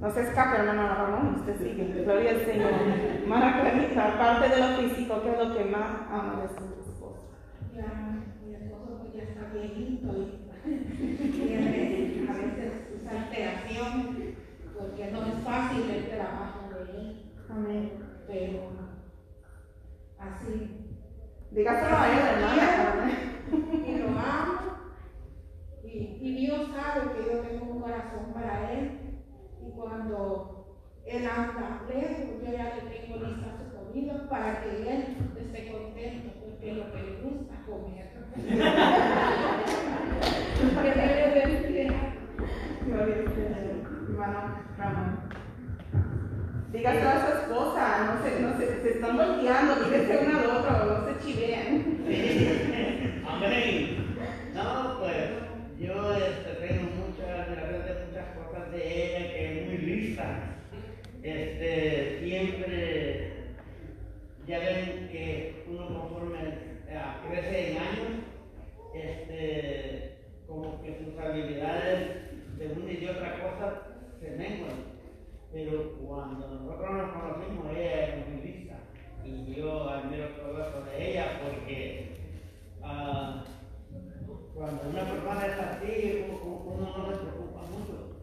[0.00, 2.02] No se escape, hermano Ramón, usted sigue.
[2.02, 2.70] Gloria al Señor.
[3.22, 7.30] Hermana Clarita, aparte de lo físico, ¿qué es lo que más ama de su esposo?
[7.76, 10.48] Ya, mi esposo pues ya está viejito y
[11.30, 14.34] tiene a veces sus alteraciones
[14.76, 16.57] porque no es fácil el trabajo
[17.66, 17.92] él, Amén.
[18.26, 18.60] pero
[20.18, 20.54] así.
[21.50, 23.10] Dígaselo a ella, hermana.
[23.86, 24.54] Y lo amo
[25.82, 28.82] y, y Dios sabe que yo tengo un corazón para él
[29.62, 35.00] y cuando él anda lejos yo ya le tengo lista su comida para que él
[35.38, 38.06] esté contento porque es lo que le gusta comer.
[40.58, 41.98] Que Dios le bendiga.
[42.84, 43.76] Gloria al Señor.
[44.10, 44.40] Hermano
[44.76, 45.12] Ramón.
[46.72, 50.84] Dígaselo a su esposa, no se, no se, se están volteando, dígase uno al otro,
[50.84, 51.98] no se chivean.
[53.26, 54.16] Amén.
[54.52, 55.30] No, pues
[55.80, 60.24] yo este, tengo muchas, de repente muchas cosas de ella que es muy lista.
[61.22, 63.32] Este, siempre,
[64.46, 66.38] ya ven que uno conforme
[66.86, 68.12] eh, crece en años,
[68.94, 73.82] este, como que sus habilidades de una y de otra cosa
[74.20, 74.87] se menguan.
[75.52, 78.74] Pero cuando nosotros nos conocimos, ella era muy lista.
[79.24, 82.18] Y yo admiro todo eso de ella porque
[82.82, 83.44] Ah,
[84.54, 88.18] cuando una persona es así, uno no se preocupa mucho.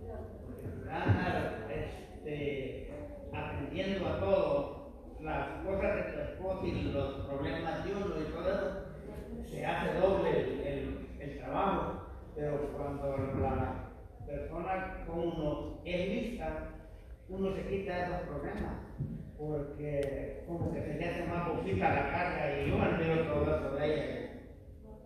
[0.46, 2.90] porque Está este,
[3.34, 8.50] atendiendo a todo, las cosas de tu esposo y los problemas de uno y todo
[8.50, 12.02] eso, se hace doble el, el- trabajo.
[12.36, 13.92] Pero cuando la
[14.26, 16.70] persona con uno es lista,
[17.30, 18.74] uno se quita esos problemas.
[19.38, 23.76] Porque como que se le hace más poquita la carga y yo admiro todo eso
[23.76, 24.32] de ella.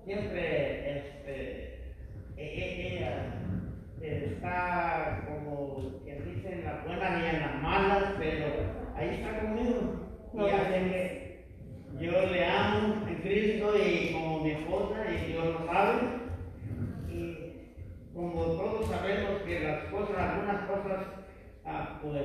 [0.06, 1.94] Siempre este,
[2.38, 3.34] e- e- ella
[4.02, 8.46] está como quien dice en las buenas y en las malas, pero
[8.96, 10.08] ahí está conmigo.
[10.34, 11.46] Y que
[12.00, 16.00] yo le amo en Cristo y como mi esposa y Dios lo sabe.
[17.10, 17.74] Y
[18.14, 21.19] como todos sabemos que las cosas, algunas cosas,
[21.70, 22.24] ah, pues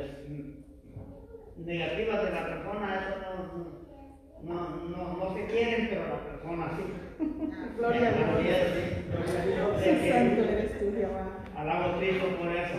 [1.56, 3.14] negativas de la persona, eso
[4.42, 7.24] no, no, no, no se quieren, pero la persona sí.
[7.78, 8.58] Gloria a Dios.
[8.74, 9.90] sí.
[10.00, 11.24] Sí, santo eres tú, Jehová.
[11.56, 12.74] Alabo a Cristo por eso.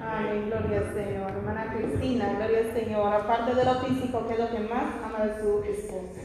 [0.00, 1.30] Amén, gloria al Señor.
[1.30, 3.12] Hermana Cristina, gloria al Señor.
[3.12, 6.20] Aparte de lo físico, ¿qué es lo que más ama de su esposo?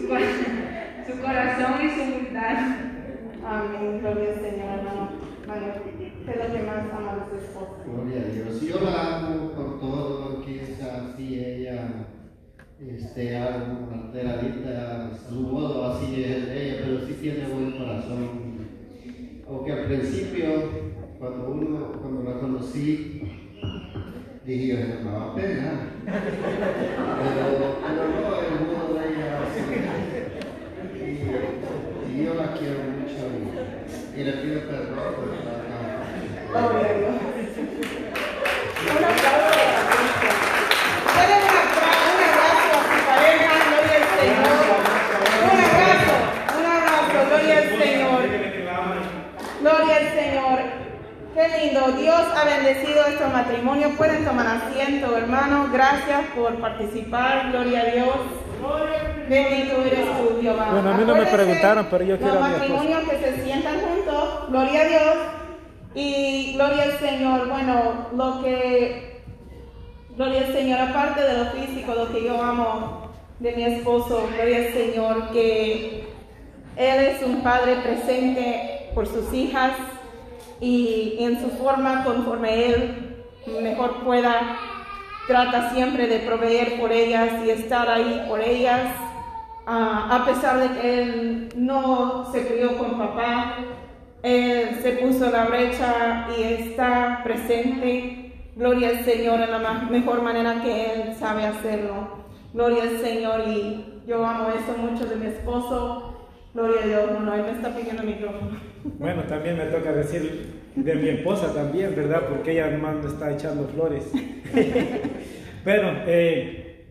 [0.00, 2.58] Su, cor- su corazón y su humildad.
[3.44, 5.08] Amén, gloria al Señor, hermano.
[5.46, 5.66] Bueno,
[6.30, 7.76] ¿qué es lo que más ama de su esposo?
[7.86, 8.60] Gloria a Dios.
[8.62, 12.06] Yo la amo por todo lo que es así ella,
[12.78, 18.50] este, algo alteradita, a su modo así es ella, pero sí tiene buen corazón.
[19.48, 20.48] Aunque al principio,
[21.18, 23.22] cuando uno, cuando la conocí,
[24.44, 25.78] dije yo, "Esa me va a pegar.
[26.06, 27.44] Pero,
[27.82, 29.30] pero no, el modo de ella.
[32.08, 33.22] Y, yo la quiero mucho
[34.16, 35.59] y, y le pido perdón por.
[36.50, 37.14] Gloria a Dios.
[38.90, 40.58] Un aplauso para Cristo.
[42.10, 44.58] Un abrazo a su pareja, gloria al Señor.
[45.46, 46.14] Un abrazo,
[46.58, 48.20] un abrazo, gloria al Señor.
[49.60, 50.58] Gloria al Señor.
[51.34, 51.82] Qué lindo.
[51.92, 53.90] Dios ha bendecido este matrimonio.
[53.96, 55.68] Pueden tomar asiento, hermano.
[55.72, 57.50] Gracias por participar.
[57.52, 58.16] Gloria a Dios.
[59.28, 60.70] Bendito eres tú, Jehová.
[60.72, 64.48] Bueno, a mí no me preguntaron, pero yo quiero Los matrimonios que se sientan juntos.
[64.50, 65.39] Gloria a Dios.
[65.94, 67.48] Y gloria al Señor.
[67.48, 69.22] Bueno, lo que.
[70.16, 70.80] Gloria al Señor.
[70.80, 74.28] Aparte de lo físico, lo que yo amo de mi esposo.
[74.34, 75.30] Gloria al Señor.
[75.30, 76.08] Que
[76.76, 79.72] Él es un padre presente por sus hijas.
[80.62, 83.10] y en su forma, conforme Él
[83.62, 84.58] mejor pueda,
[85.26, 88.92] trata siempre de proveer por ellas y estar ahí por ellas.
[89.66, 93.56] Ah, a pesar de que Él no se crió con papá,
[94.22, 98.32] Él se puso la brecha y está presente.
[98.56, 102.20] Gloria al Señor en la mejor manera que Él sabe hacerlo.
[102.52, 106.28] Gloria al Señor y yo amo eso mucho de mi esposo.
[106.52, 108.50] Gloria a Dios, no, Él me está pidiendo el micrófono.
[108.98, 112.22] Bueno, también me toca decir de mi esposa también, ¿verdad?
[112.28, 114.04] Porque ella más está echando flores.
[115.64, 116.86] Pero, eh,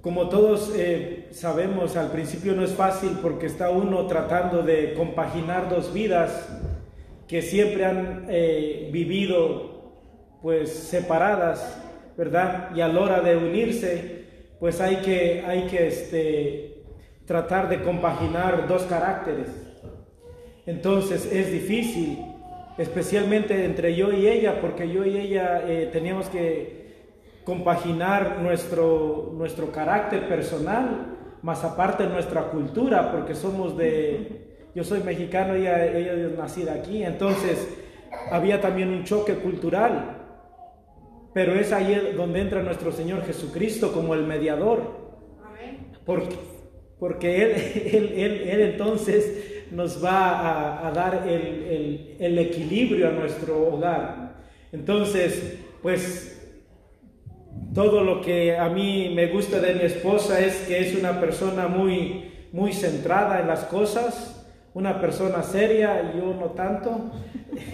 [0.00, 5.68] como todos eh, sabemos, al principio no es fácil porque está uno tratando de compaginar
[5.68, 6.48] dos vidas
[7.26, 9.92] que siempre han eh, vivido
[10.42, 11.82] pues separadas,
[12.16, 12.70] ¿verdad?
[12.74, 14.24] Y a la hora de unirse,
[14.58, 16.82] pues hay que, hay que este,
[17.26, 19.48] tratar de compaginar dos caracteres.
[20.66, 22.18] Entonces es difícil,
[22.78, 26.78] especialmente entre yo y ella, porque yo y ella eh, teníamos que
[27.44, 35.56] compaginar nuestro, nuestro carácter personal, más aparte nuestra cultura, porque somos de, yo soy mexicano
[35.56, 37.68] y ella, ella es nacida aquí, entonces
[38.30, 40.16] había también un choque cultural,
[41.32, 45.08] pero es ahí donde entra nuestro Señor Jesucristo como el mediador,
[46.04, 46.36] porque,
[46.98, 47.52] porque él,
[47.92, 53.68] él, él, él entonces nos va a, a dar el, el, el, equilibrio a nuestro
[53.68, 54.36] hogar.
[54.72, 56.37] Entonces, pues
[57.74, 61.68] todo lo que a mí me gusta de mi esposa es que es una persona
[61.68, 67.10] muy, muy centrada en las cosas, una persona seria, yo no tanto,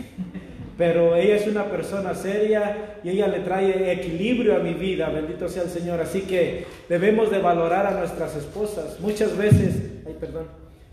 [0.78, 5.48] pero ella es una persona seria y ella le trae equilibrio a mi vida, bendito
[5.48, 6.00] sea el Señor.
[6.00, 8.98] Así que debemos de valorar a nuestras esposas.
[9.00, 9.76] Muchas veces,
[10.06, 10.46] ay perdón,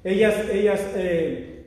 [0.04, 1.66] ellas, ellas eh,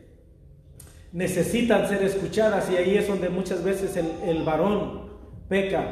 [1.12, 5.04] necesitan ser escuchadas y ahí es donde muchas veces el, el varón
[5.48, 5.88] peca,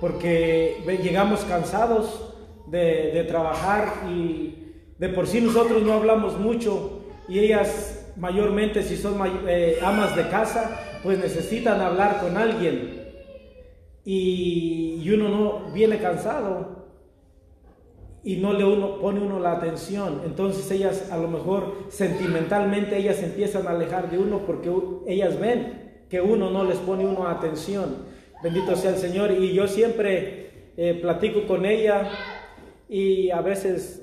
[0.00, 2.34] porque llegamos cansados
[2.66, 9.18] de, trabajar y de por sí nosotros no hablamos mucho y ellas mayormente si son
[9.46, 13.04] eh, amas de casa pues necesitan hablar con alguien
[14.04, 16.76] y, y uno no viene cansado
[18.26, 20.22] y no le uno, pone uno la atención.
[20.24, 24.68] Entonces ellas a lo mejor sentimentalmente ellas empiezan a alejar de uno porque
[25.06, 28.15] ellas ven que uno no les pone uno atención.
[28.42, 29.32] Bendito sea el Señor.
[29.32, 32.10] Y yo siempre eh, platico con ella
[32.88, 34.02] y a veces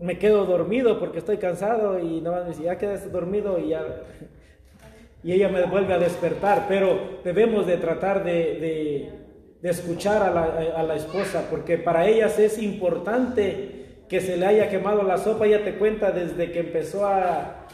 [0.00, 3.84] me quedo dormido porque estoy cansado y nada me ya quedas dormido y ya...
[5.24, 9.26] Y ella me vuelve a despertar, pero debemos de tratar de, de
[9.60, 10.44] de escuchar a la,
[10.76, 15.46] a la, esposa, porque para ellas es importante que se le haya quemado la sopa,
[15.46, 17.66] ella te cuenta desde que empezó a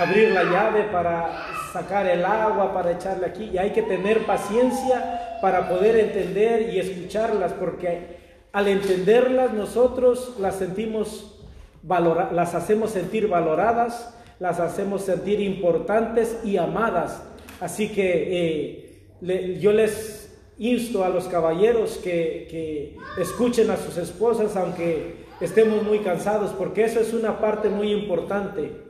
[0.00, 5.38] abrir la llave para sacar el agua, para echarle aquí, y hay que tener paciencia
[5.40, 8.18] para poder entender y escucharlas, porque
[8.52, 11.40] al entenderlas nosotros las sentimos,
[11.82, 17.22] valora, las hacemos sentir valoradas, las hacemos sentir importantes y amadas,
[17.60, 18.88] así que
[19.22, 26.00] eh, yo les insto a los caballeros que, escuchen a sus esposas aunque estemos muy
[26.00, 28.89] cansados, porque eso es una parte muy importante,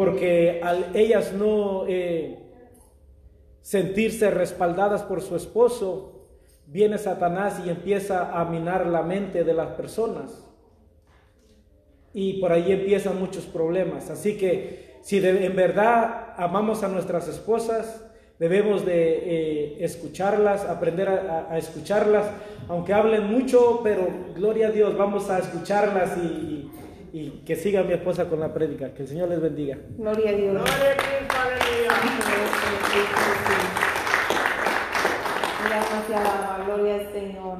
[0.00, 2.38] porque al ellas no eh,
[3.60, 6.24] sentirse respaldadas por su esposo,
[6.66, 10.42] viene Satanás y empieza a minar la mente de las personas.
[12.14, 14.08] Y por ahí empiezan muchos problemas.
[14.08, 18.02] Así que si en verdad amamos a nuestras esposas,
[18.38, 22.24] Debemos de eh, escucharlas, aprender a, escucharlas,
[22.68, 26.70] aunque hablen mucho, pero gloria a Dios, vamos a escucharlas y,
[27.12, 28.92] y, que siga mi esposa con la prédica.
[28.94, 29.78] Que el Señor les bendiga.
[29.96, 30.52] Gloria a Dios.
[30.52, 31.90] Gloria a Cristo, aleluya.
[36.64, 37.58] Gloria al Señor.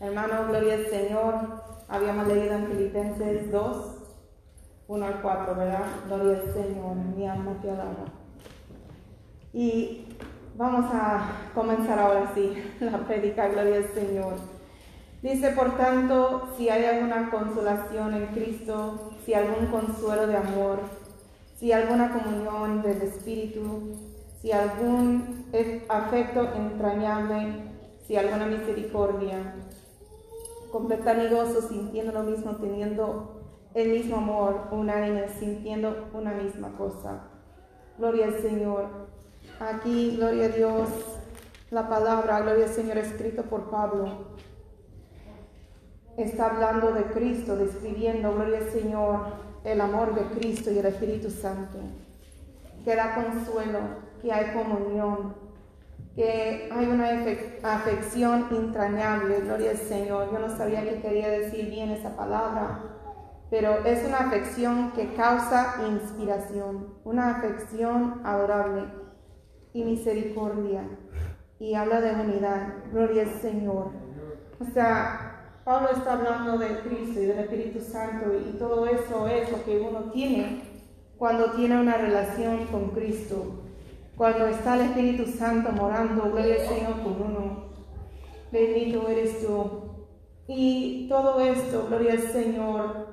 [0.00, 1.34] Hermano, gloria al Señor.
[1.88, 3.94] Habíamos leído en Filipenses 2,
[4.88, 5.84] 1 al 4, ¿verdad?
[6.06, 6.96] Gloria al Señor.
[7.16, 8.04] Mi alma te alaba.
[9.52, 10.06] Y
[10.56, 14.55] vamos a comenzar ahora sí la prédica, gloria al Señor.
[15.26, 20.78] Dice, por tanto, si hay alguna consolación en Cristo, si algún consuelo de amor,
[21.56, 23.96] si alguna comunión del Espíritu,
[24.40, 25.46] si algún
[25.88, 27.72] afecto entrañable,
[28.06, 29.56] si alguna misericordia,
[30.70, 33.42] completad mi gozo sintiendo lo mismo, teniendo
[33.74, 37.24] el mismo amor, unánime, sintiendo una misma cosa.
[37.98, 39.08] Gloria al Señor.
[39.58, 40.88] Aquí, gloria a Dios,
[41.72, 44.35] la palabra, gloria al Señor, escrito por Pablo.
[46.16, 49.20] Está hablando de Cristo, describiendo, gloria al Señor,
[49.64, 51.78] el amor de Cristo y el Espíritu Santo,
[52.84, 53.80] que da consuelo,
[54.22, 55.34] que hay comunión,
[56.14, 57.10] que hay una
[57.62, 60.32] afección entrañable, gloria al Señor.
[60.32, 62.80] Yo no sabía que quería decir bien esa palabra,
[63.50, 68.84] pero es una afección que causa inspiración, una afección adorable
[69.74, 70.82] y misericordia,
[71.58, 73.90] y habla de unidad, gloria al Señor.
[74.58, 75.35] O sea,
[75.66, 79.78] Pablo está hablando de Cristo y del Espíritu Santo, y todo eso es lo que
[79.80, 80.62] uno tiene
[81.18, 83.64] cuando tiene una relación con Cristo
[84.16, 87.66] cuando está el Espíritu Santo morando, gloria al Señor con uno.
[88.50, 90.06] Bendito eres tú.
[90.48, 93.08] Y todo esto, gloria al Señor,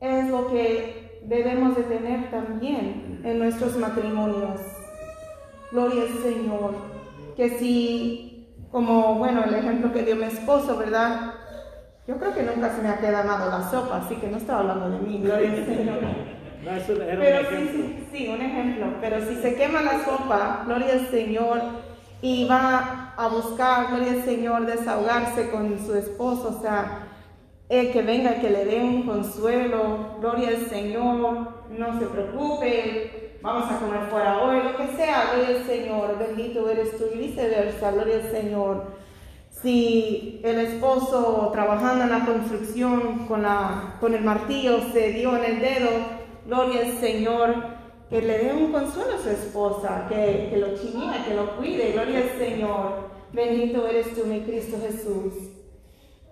[0.00, 4.60] es lo que debemos de tener también en nuestros matrimonios.
[5.72, 6.74] Gloria al Señor.
[7.36, 11.34] Que si, como, bueno, el ejemplo que dio mi esposo, ¿verdad?
[12.06, 14.90] Yo creo que nunca se me ha quedado la sopa, así que no estaba hablando
[14.90, 15.98] de mí, gloria al Señor.
[17.18, 18.86] Pero sí, sí, sí, un ejemplo.
[19.00, 21.60] Pero si se quema la sopa, gloria al Señor,
[22.22, 27.08] y va a buscar, gloria al Señor, desahogarse con su esposo, o sea,
[27.68, 33.70] el que venga, que le dé un consuelo, gloria al Señor, no se preocupe, vamos
[33.70, 37.90] a comer fuera hoy, lo que sea, gloria al Señor, bendito eres tú, y viceversa,
[37.90, 39.05] gloria al Señor.
[39.62, 45.44] Si el esposo trabajando en la construcción con, la, con el martillo se dio en
[45.44, 45.90] el dedo,
[46.46, 47.54] Gloria al Señor,
[48.08, 51.92] que le dé un consuelo a su esposa, que, que lo chinea, que lo cuide.
[51.92, 53.16] Gloria al Señor.
[53.32, 55.34] Bendito eres tú, mi Cristo Jesús.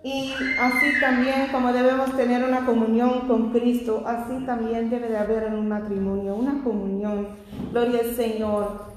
[0.03, 5.43] Y así también como debemos tener una comunión con Cristo, así también debe de haber
[5.45, 7.29] en un matrimonio, una comunión.
[7.71, 8.94] Gloria al Señor.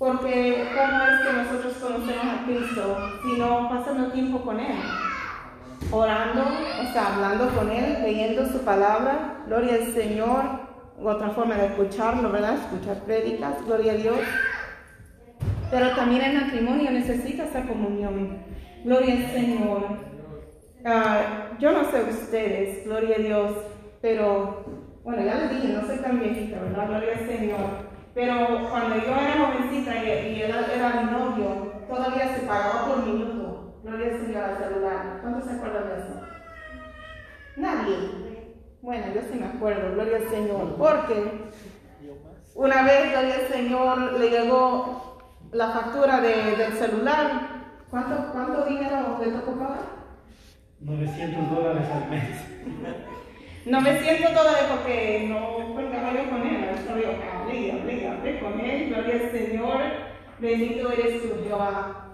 [0.00, 4.78] Porque ¿cómo es que nosotros conocemos a Cristo si no pasando tiempo con Él?
[5.90, 10.42] orando, o sea, hablando con Él, leyendo su palabra, gloria al Señor,
[11.02, 12.54] otra forma de escucharlo, ¿verdad?
[12.54, 14.18] Escuchar prédicas, gloria a Dios.
[15.70, 18.38] Pero también el matrimonio necesita esa comunión,
[18.84, 19.82] gloria al Señor.
[20.82, 23.52] Ah, yo no sé ustedes, gloria a Dios,
[24.00, 24.64] pero,
[25.04, 26.88] bueno, ya les dije, no soy tan viejita, ¿verdad?
[26.88, 27.89] Gloria al Señor.
[28.14, 33.06] Pero cuando yo era jovencita y, y él era mi novio, todavía se pagaba por
[33.06, 33.40] minuto
[33.82, 35.18] Gloria al Señor al celular.
[35.22, 36.20] ¿Cuántos se acuerdan de eso?
[37.56, 37.96] Nadie.
[38.82, 40.76] Bueno, yo sí me acuerdo, gloria al Señor.
[40.76, 41.50] Porque
[42.54, 45.18] una vez, gloria al Señor, le llegó
[45.52, 47.62] la factura de, del celular.
[47.90, 50.00] ¿Cuánto, ¿Cuánto dinero le tocó pagar?
[50.80, 52.28] 900 dólares al mes.
[53.66, 56.66] 900 dólares porque no contaba yo con él.
[56.86, 58.88] Yo hablé, hablé, hablé con él.
[58.88, 59.80] Gloria al Señor.
[60.38, 62.06] Bendito eres tú, Jehová.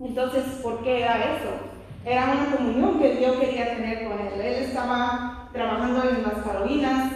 [0.00, 1.50] Entonces, ¿por qué era eso?
[2.04, 4.40] Era una comunión que Dios quería tener con él.
[4.40, 7.12] Él estaba trabajando en las Carolinas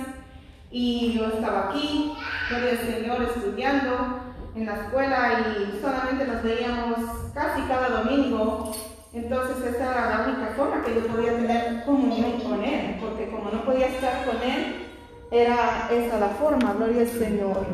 [0.71, 2.13] y yo estaba aquí,
[2.51, 4.21] gloria al Señor, estudiando
[4.55, 6.99] en la escuela y solamente nos veíamos
[7.35, 8.73] casi cada domingo.
[9.13, 13.51] Entonces esa era la única forma que yo podía tener comunión con Él, porque como
[13.51, 14.86] no podía estar con Él,
[15.31, 17.67] era esa la forma, gloria al Señor.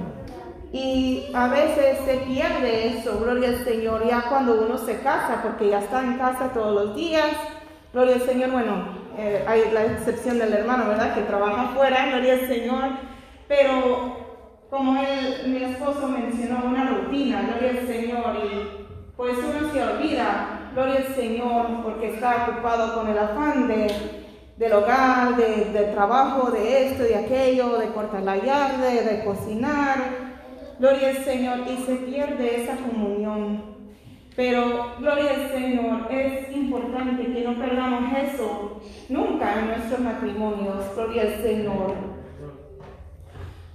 [0.73, 5.69] Y a veces se pierde eso, gloria al Señor, ya cuando uno se casa, porque
[5.69, 7.29] ya está en casa todos los días.
[7.93, 8.87] Gloria al Señor, bueno,
[9.19, 11.15] eh, hay la excepción del hermano, ¿verdad?
[11.15, 12.85] Que trabaja afuera, gloria al Señor.
[13.49, 14.17] Pero
[14.71, 18.37] como él, mi esposo mencionó, una rutina, gloria al Señor.
[18.43, 24.22] Y pues uno se olvida, gloria al Señor, porque está ocupado con el afán de,
[24.63, 30.33] del hogar, de, del trabajo, de esto, de aquello, de cortar la yarda, de cocinar
[30.79, 33.63] Gloria al Señor y se pierde esa comunión.
[34.35, 40.95] Pero, gloria al Señor, es importante que no perdamos eso nunca en nuestros matrimonios.
[40.95, 41.95] Gloria al Señor.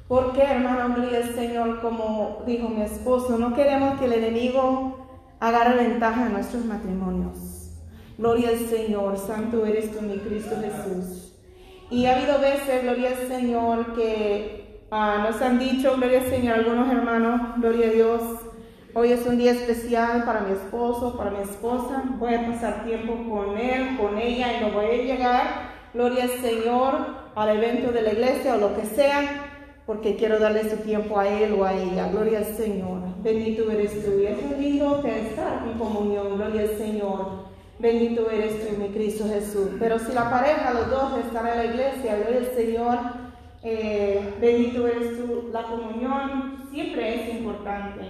[0.08, 5.08] Porque, hermano, gloria al Señor, como dijo mi esposo, no queremos que el enemigo
[5.40, 7.57] agarre ventaja en nuestros matrimonios.
[8.18, 11.34] Gloria al Señor, santo eres tú, mi Cristo Jesús.
[11.90, 16.60] Y ha habido veces, gloria al Señor, que Ah, nos han dicho, gloria al Señor,
[16.60, 18.22] algunos hermanos, gloria a Dios.
[18.94, 22.06] Hoy es un día especial para mi esposo, para mi esposa.
[22.18, 25.44] Voy a pasar tiempo con él, con ella y no voy a llegar,
[25.94, 26.94] gloria al Señor,
[27.36, 31.28] al evento de la iglesia o lo que sea, porque quiero darle su tiempo a
[31.28, 32.08] él o a ella.
[32.08, 33.02] Gloria al Señor.
[33.22, 34.22] Bendito eres tú.
[34.22, 36.38] Y es lindo que estar en comunión.
[36.38, 37.47] Gloria al Señor.
[37.80, 39.70] Bendito eres tú, mi Cristo Jesús.
[39.80, 43.28] Pero si la pareja, los dos están en la iglesia, gloria al Señor
[43.64, 48.02] eh, bendito eres tú, la comunión siempre es importante.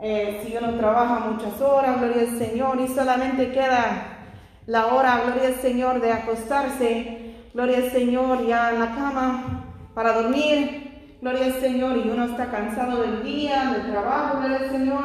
[0.00, 4.18] Eh, si uno trabaja muchas horas, gloria al Señor, y solamente queda
[4.66, 9.64] la hora, gloria al Señor, de acostarse, gloria al Señor, ya en la cama
[9.94, 14.70] para dormir, gloria al Señor, y uno está cansado del día, del trabajo, gloria al
[14.70, 15.04] Señor.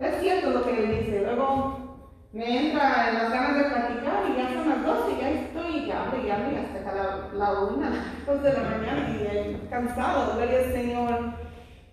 [0.00, 1.22] Es cierto lo que él dice.
[1.22, 1.87] Luego
[2.32, 5.76] me entra en las ganas de platicar y ya son las 12 y ya estoy,
[5.76, 10.58] y hable y hable hasta la, la una, dos de la mañana y cansado, gloria
[10.58, 11.20] al Señor.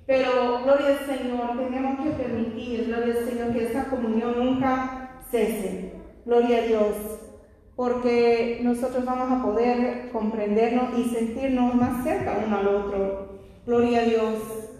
[0.06, 5.94] Pero, gloria al Señor, tenemos que permitir, gloria al Señor, que esa comunión nunca cese.
[6.26, 6.96] Gloria a Dios
[7.76, 13.36] porque nosotros vamos a poder comprendernos y sentirnos más cerca uno al otro.
[13.66, 14.36] Gloria a Dios,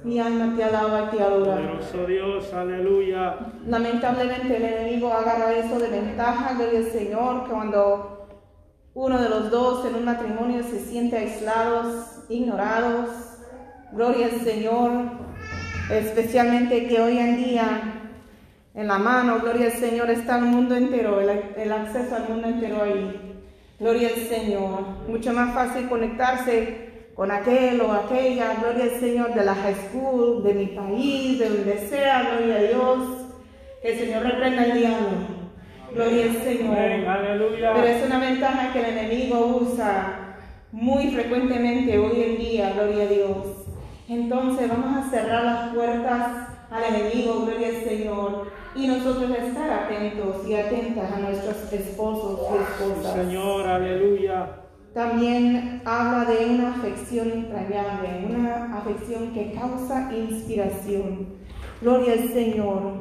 [0.06, 1.56] mi alma te alaba y te adora.
[1.56, 3.38] Poderoso Dios, aleluya.
[3.66, 8.28] Lamentablemente el enemigo agarra eso de ventaja, gloria al Señor, cuando
[8.94, 13.10] uno de los dos en un matrimonio se siente aislados, ignorados,
[13.94, 14.92] gloria al Señor,
[15.90, 17.96] especialmente que hoy en día
[18.76, 22.84] en la mano, gloria al Señor, está el mundo entero, el, acceso al mundo entero
[22.84, 23.42] ahí.
[23.80, 24.82] Gloria al Señor.
[25.08, 26.85] Mucho más fácil conectarse
[27.16, 31.50] con aquel o aquella, gloria al Señor, de la high school, de mi país, de
[31.50, 33.08] donde sea, gloria a Dios.
[33.82, 35.08] Que el Señor reprenda el diablo.
[35.94, 36.78] Gloria al Señor.
[36.78, 37.74] aleluya.
[37.74, 40.36] Pero es una ventaja que el enemigo usa
[40.74, 43.48] muy frecuentemente hoy en día, gloria a Dios.
[44.10, 50.46] Entonces vamos a cerrar las puertas al enemigo, gloria al Señor y nosotros estar atentos
[50.46, 53.14] y atentas a nuestros esposos y esposas.
[53.14, 54.65] Señor, aleluya.
[54.96, 61.28] También habla de una afección entrañable, una afección que causa inspiración.
[61.82, 62.94] Gloria al Señor.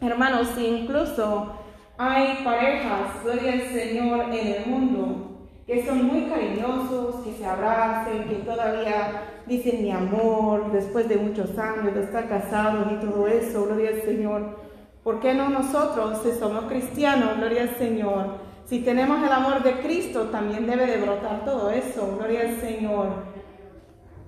[0.00, 1.54] Hermanos, incluso
[1.98, 8.28] hay parejas, gloria al Señor, en el mundo que son muy cariñosos, que se abracen,
[8.28, 13.64] que todavía dicen mi amor después de muchos años de estar casados y todo eso,
[13.64, 14.60] gloria al Señor.
[15.02, 18.45] ¿Por qué no nosotros, si somos cristianos, gloria al Señor?
[18.66, 23.06] Si tenemos el amor de Cristo, también debe de brotar todo eso, gloria al Señor.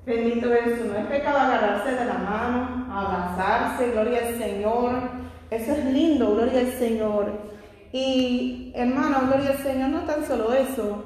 [0.07, 4.93] Bendito eso, no es pecado agarrarse de la mano, abrazarse, gloria al Señor.
[5.51, 7.33] Eso es lindo, gloria al Señor.
[7.93, 11.05] Y hermano, gloria al Señor, no tan solo eso,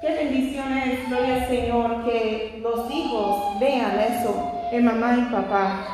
[0.00, 5.86] Qué bendición es, gloria al Señor, que los hijos vean eso en mamá y papá.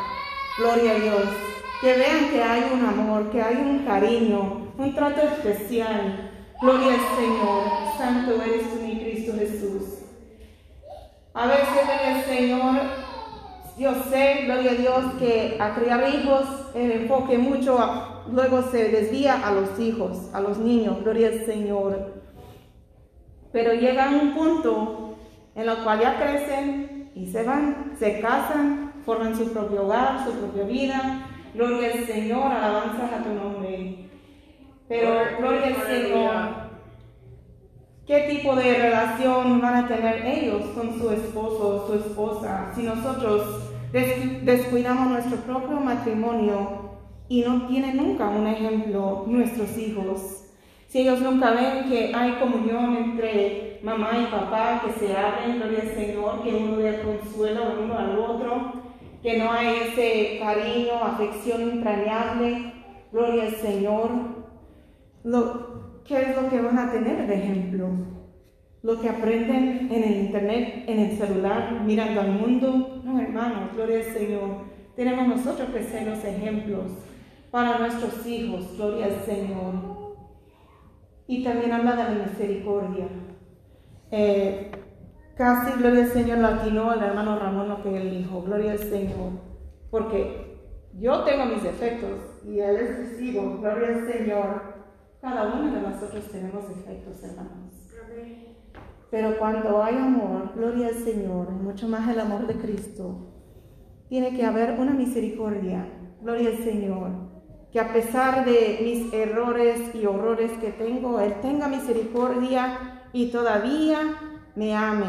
[0.58, 1.24] Gloria a Dios.
[1.80, 6.30] Que vean que hay un amor, que hay un cariño, un trato especial.
[6.60, 7.62] Gloria al Señor.
[7.98, 10.02] Santo eres tú, mi Cristo Jesús.
[11.34, 12.80] A veces, gloria Señor,
[13.78, 17.78] yo sé, gloria a Dios, que a criar hijos el enfoque mucho,
[18.32, 21.02] luego se desvía a los hijos, a los niños.
[21.02, 22.14] Gloria al Señor.
[23.52, 25.16] Pero llegan a un punto
[25.54, 30.32] en el cual ya crecen y se van, se casan, forman su propio hogar, su
[30.32, 31.26] propia vida.
[31.54, 34.05] Gloria al Señor, alabanzas a tu nombre.
[34.88, 36.66] Pero gloria al Señor.
[38.06, 42.84] ¿Qué tipo de relación van a tener ellos con su esposo o su esposa si
[42.84, 43.72] nosotros
[44.42, 50.44] descuidamos nuestro propio matrimonio y no tienen nunca un ejemplo nuestros hijos?
[50.86, 55.80] Si ellos nunca ven que hay comunión entre mamá y papá, que se abren, gloria
[55.80, 58.72] al Señor, que uno dé consuelo uno al otro,
[59.20, 62.72] que no hay ese cariño, afección entrañable,
[63.10, 64.45] gloria al Señor.
[65.26, 67.88] ¿Qué es lo que van a tener de ejemplo?
[68.82, 73.00] Lo que aprenden en el internet, en el celular, mirando al mundo.
[73.02, 74.50] No, hermanos, gloria al Señor.
[74.94, 76.92] Tenemos nosotros que ser los ejemplos
[77.50, 79.74] para nuestros hijos, gloria al Señor.
[81.26, 83.08] Y también habla de la misericordia.
[84.12, 84.70] Eh,
[85.34, 89.32] casi, gloria al Señor, latino al hermano Ramón lo que él dijo, gloria al Señor.
[89.90, 90.56] Porque
[91.00, 94.75] yo tengo mis defectos y él es testigo, gloria al Señor.
[95.26, 97.72] Cada uno de nosotros tenemos defectos, hermanos.
[99.10, 103.32] Pero cuando hay amor, gloria al Señor, mucho más el amor de Cristo,
[104.08, 105.84] tiene que haber una misericordia,
[106.22, 107.10] gloria al Señor
[107.72, 113.98] que a pesar de mis errores y horrores que tengo, Él tenga misericordia y todavía
[114.54, 115.06] me ame,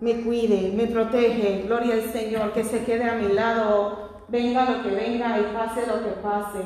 [0.00, 1.62] me cuide, me protege.
[1.62, 5.86] Gloria al Señor, que se quede a mi lado, venga lo que venga y pase
[5.86, 6.58] lo que pase.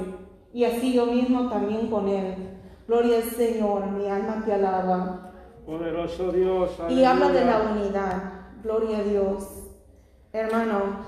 [0.54, 2.54] Y así yo mismo también con Él.
[2.86, 5.32] Gloria al Señor, mi alma te alaba.
[5.64, 6.70] Poderoso Dios.
[6.90, 8.32] Y habla de la unidad.
[8.62, 9.48] Gloria a Dios.
[10.32, 10.98] Hermano,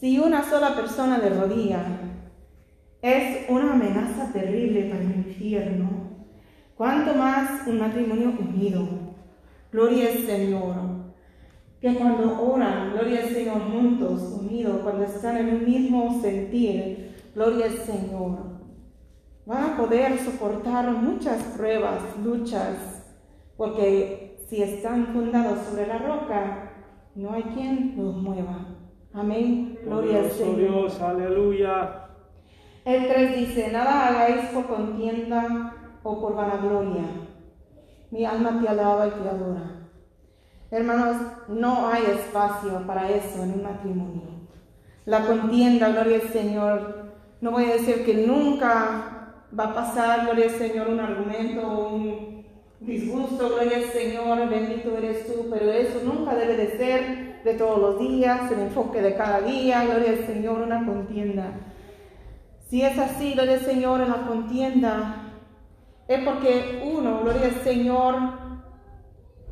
[0.00, 1.84] si una sola persona de rodilla
[3.02, 5.90] es una amenaza terrible para el infierno.
[6.76, 8.88] Cuanto más un matrimonio unido.
[9.70, 10.74] Gloria al Señor.
[11.80, 17.66] Que cuando oran, gloria al Señor juntos, unidos, cuando están en un mismo sentir, gloria
[17.66, 18.45] al Señor.
[19.46, 23.04] Van a poder soportar muchas pruebas, luchas,
[23.56, 26.72] porque si están fundados sobre la roca,
[27.14, 28.76] No hay quien los mueva.
[29.14, 29.78] Amén.
[29.82, 30.56] Gloria al Señor.
[30.56, 32.08] Dios, aleluya.
[32.84, 37.04] El 3 dice, nada hagáis por contienda o por vanagloria.
[38.10, 39.88] Mi alma te alaba y te adora.
[40.70, 41.16] Hermanos,
[41.48, 44.22] no hay espacio para eso en un matrimonio.
[45.06, 47.12] La contienda, gloria al Señor.
[47.40, 49.15] No voy a decir que nunca
[49.58, 52.44] va a pasar, gloria al Señor, un argumento un
[52.80, 57.78] disgusto, gloria al Señor, bendito eres tú, pero eso nunca debe de ser de todos
[57.78, 61.52] los días, el enfoque de cada día, gloria al Señor, una contienda.
[62.68, 65.32] Si es así, gloria al Señor, en la contienda,
[66.08, 68.16] es porque uno, gloria al Señor,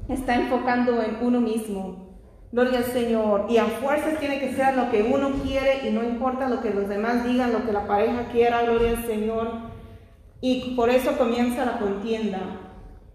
[0.09, 2.05] está enfocando en uno mismo.
[2.53, 3.47] Gloria al Señor.
[3.49, 6.71] Y a fuerzas tiene que ser lo que uno quiere y no importa lo que
[6.71, 9.74] los demás digan, lo que la pareja quiera, gloria al Señor.
[10.47, 12.39] Y por eso comienza la contienda.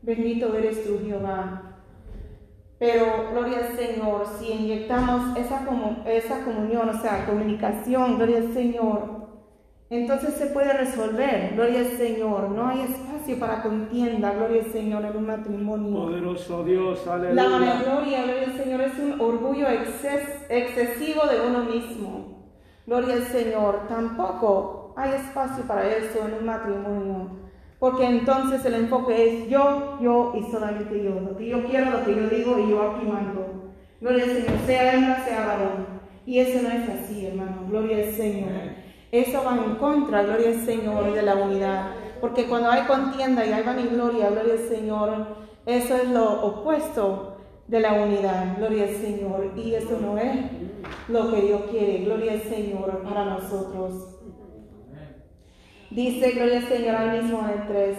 [0.02, 1.62] Bendito eres tú, Jehová.
[2.80, 5.62] Pero, gloria al Señor, si inyectamos esa,
[6.08, 9.28] esa comunión, o sea, comunicación, gloria al Señor,
[9.92, 12.50] entonces se puede resolver, gloria al Señor.
[12.50, 16.02] No hay espacio para contienda, gloria al Señor, en un matrimonio.
[16.02, 17.44] Poderoso Dios, La aleluya.
[17.50, 22.40] vanagloria, gloria al Señor, es un orgullo exces- excesivo de uno mismo.
[22.88, 23.88] Gloria al Señor.
[23.88, 27.30] Tampoco hay espacio para eso en un matrimonio.
[27.80, 31.22] Porque entonces el enfoque es yo, yo y solamente yo.
[31.22, 33.72] Lo que yo quiero, lo que yo digo y yo aquí mando.
[34.02, 35.86] Gloria al Señor, sea hembra, sea varón.
[36.26, 37.66] Y eso no es así, hermano.
[37.70, 38.52] Gloria al Señor.
[39.12, 41.92] Eso va en contra, gloria al Señor, de la unidad.
[42.20, 45.28] Porque cuando hay contienda y hay vanagloria, gloria al Señor,
[45.66, 47.38] eso es lo opuesto
[47.68, 49.54] de la unidad, gloria al Señor.
[49.56, 50.36] Y eso no es
[51.08, 54.19] lo que Dios quiere, gloria al Señor para nosotros.
[55.92, 57.98] Dice, gloria al Señor, ahí mismo en el 3.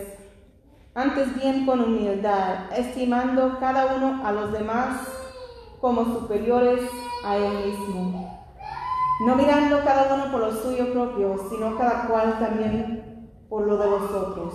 [0.95, 5.09] Antes bien con humildad, estimando cada uno a los demás
[5.81, 6.83] como superiores
[7.25, 8.49] a él mismo.
[9.27, 13.91] No mirando cada uno por lo suyo propio, sino cada cual también por lo de
[13.91, 14.55] los otros.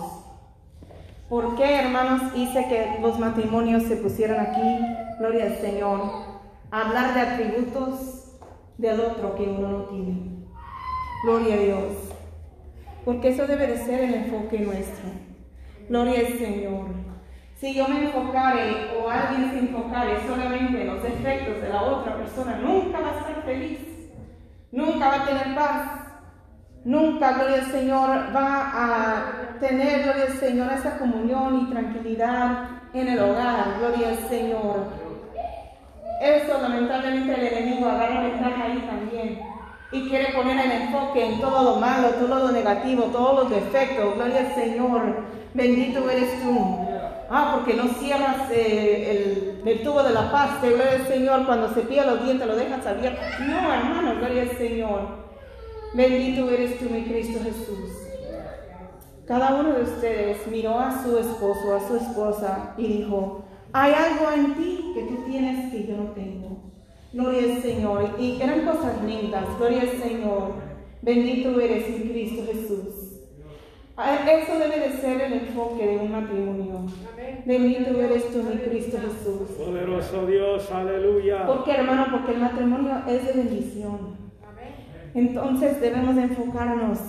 [1.30, 4.80] ¿Por qué, hermanos, hice que los matrimonios se pusieran aquí,
[5.20, 6.00] gloria al Señor,
[6.72, 8.38] hablar de atributos
[8.78, 10.46] del otro que uno no tiene?
[11.24, 12.15] Gloria a Dios.
[13.06, 15.12] Porque eso debe de ser el enfoque nuestro.
[15.88, 16.88] Gloria al Señor.
[17.56, 22.18] Si yo me enfocare o alguien se enfocare solamente en los defectos de la otra
[22.18, 23.80] persona, nunca va a estar feliz.
[24.72, 26.02] Nunca va a tener paz.
[26.84, 33.08] Nunca, gloria al Señor, va a tener, gloria al Señor, esa comunión y tranquilidad en
[33.08, 33.78] el hogar.
[33.80, 34.88] Gloria al Señor.
[36.22, 39.55] Eso lamentablemente el enemigo agarra ventaja ahí también
[39.96, 44.16] y quiere poner el enfoque en todo lo malo, todo lo negativo, todos los defectos.
[44.16, 45.02] Gloria al Señor.
[45.54, 46.80] Bendito eres tú.
[47.30, 50.62] Ah, porque no cierras eh, el, tubo de la paz.
[50.62, 51.46] Gloria al Señor.
[51.46, 53.22] Cuando se pilla los dientes lo dejas abierto.
[53.40, 55.02] No, hermano, gloria al Señor.
[55.94, 58.06] Bendito eres tú, mi Cristo Jesús.
[59.26, 63.44] Cada uno de ustedes miró a su esposo, a su esposa y dijo,
[63.74, 66.55] hay algo en ti que tú tienes que yo no tengo.
[67.16, 68.10] Gloria al Señor.
[68.20, 69.46] Y eran cosas lindas.
[69.58, 70.52] Gloria al Señor.
[71.02, 73.06] Bendito eres mi Cristo Jesús.
[73.96, 76.82] Ah, Eso debe de ser el enfoque de un matrimonio.
[77.46, 79.50] Bendito eres tú, mi Cristo Jesús.
[79.58, 81.48] Poderoso Dios, aleluya.
[81.48, 82.08] ¿Por qué, hermano?
[82.12, 84.18] Porque el matrimonio es de bendición.
[85.14, 87.00] Entonces debemos de enfocarnos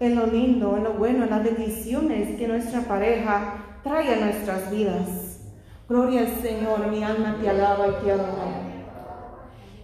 [0.00, 4.68] en lo lindo, en lo bueno, en las bendiciones que nuestra pareja trae a nuestras
[4.72, 5.40] vidas.
[5.88, 8.67] Gloria al Señor, mi alma te alaba y te adora.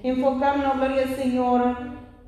[0.04, 1.76] Enfocarnos, gloria al Señor,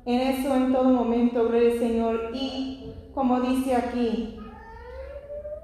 [0.07, 2.31] en eso en todo momento, gloria al Señor.
[2.33, 4.39] Y como dice aquí,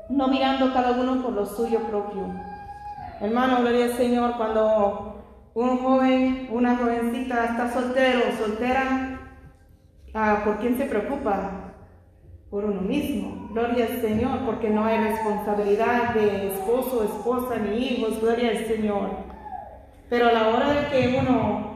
[0.10, 2.28] no mirando cada uno por lo suyo propio.
[3.20, 5.24] Hermano, gloria al Señor, cuando
[5.56, 9.20] un joven, una jovencita está soltero soltera,
[10.14, 11.74] ah, ¿por quién se preocupa?
[12.52, 13.50] Por uno mismo.
[13.54, 18.22] Gloria al Señor, porque no hay responsabilidad de esposo, esposa ni hijos.
[18.22, 19.10] Gloria al Señor.
[20.12, 21.73] Pero a la hora de que uno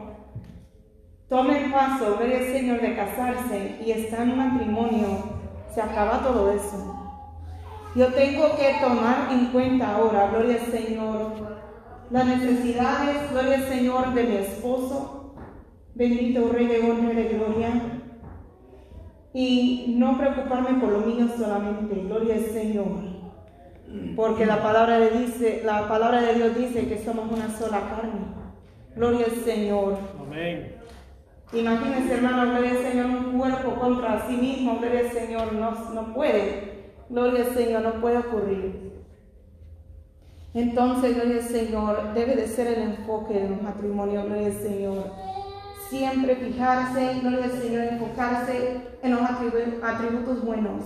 [1.28, 5.06] tome el paso, gloria al Señor, de casarse y está en un matrimonio,
[5.74, 6.94] se acaba todo eso.
[7.94, 11.58] Yo tengo que tomar en cuenta ahora, gloria al Señor,
[12.10, 15.34] las necesidades, gloria al Señor, de mi esposo,
[15.94, 17.70] bendito Rey de honra de gloria,
[19.34, 23.18] y no preocuparme por lo mío solamente, gloria al Señor.
[24.16, 28.20] Porque la palabra de, la palabra de Dios dice que somos una sola carne.
[28.94, 29.98] Gloria al Señor.
[30.20, 30.77] Amén.
[31.52, 36.14] Imagínense, hermano, gloria al Señor, un cuerpo contra sí mismo, gloria al Señor, no, no
[36.14, 36.92] puede.
[37.08, 38.88] Gloria al Señor, no puede ocurrir.
[40.54, 45.04] Entonces, gloria al Señor, debe de ser el enfoque de los matrimonios, gloria al Señor.
[45.88, 50.84] Siempre fijarse, gloria al Señor, enfocarse en los atribu- atributos buenos.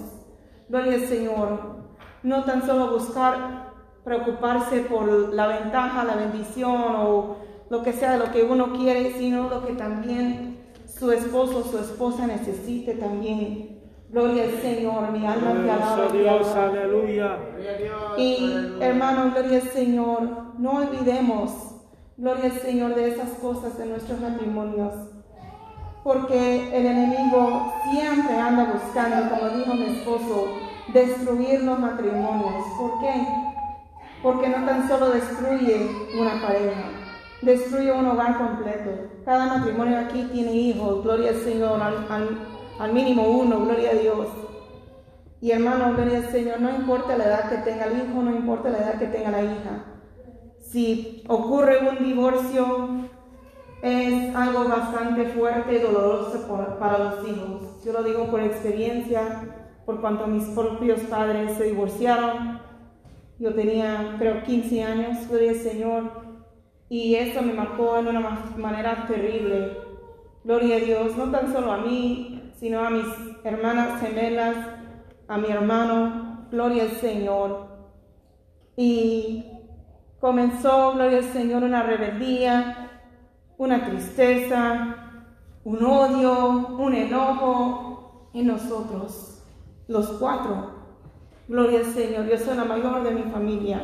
[0.68, 1.82] Gloria al Señor.
[2.22, 3.72] No tan solo buscar
[4.04, 7.36] preocuparse por la ventaja, la bendición o
[7.72, 11.64] lo que sea de lo que uno quiere, sino lo que también su esposo o
[11.64, 13.80] su esposa necesite también.
[14.10, 15.96] Gloria al Señor, mi alma te alaba.
[15.96, 17.38] Gloria a te Dios, aleluya.
[18.18, 20.20] Y hermano, gloria al Señor,
[20.58, 21.50] no olvidemos,
[22.18, 24.92] gloria al Señor, de esas cosas en nuestros matrimonios.
[26.04, 30.44] Porque el enemigo siempre anda buscando, como dijo mi esposo,
[30.92, 32.64] destruir los matrimonios.
[32.78, 33.14] ¿Por qué?
[34.22, 35.88] Porque no tan solo destruye
[36.20, 37.01] una pareja,
[37.42, 38.90] destruye un hogar completo.
[39.24, 42.06] Cada matrimonio aquí tiene hijos, gloria al Señor, al,
[42.78, 44.26] al- mínimo uno, gloria a Dios.
[45.40, 48.70] Y hermano, gloria al Señor, no importa la edad que tenga el hijo, no importa
[48.70, 49.84] la edad que tenga la hija.
[50.58, 52.88] Si ocurre un divorcio,
[53.82, 56.46] es algo bastante fuerte y doloroso
[56.78, 57.84] para los hijos.
[57.84, 59.20] Yo lo digo por experiencia,
[59.84, 62.60] por cuanto mis propios padres se divorciaron.
[63.38, 66.21] Yo tenía, creo, 15 años, gloria al Señor,
[66.92, 69.78] y eso me marcó en una ma- manera terrible.
[70.44, 73.06] Gloria a Dios, no tan solo a mí, sino a mis
[73.44, 74.54] hermanas gemelas,
[75.26, 77.66] a mi hermano, gloria al Señor.
[78.76, 79.42] Y
[80.20, 82.90] comenzó, gloria al Señor, una rebeldía,
[83.56, 84.96] una tristeza,
[85.64, 89.42] un odio, un enojo en nosotros,
[89.88, 90.72] los cuatro.
[91.48, 93.80] Gloria al Señor, yo soy la mayor de mi familia.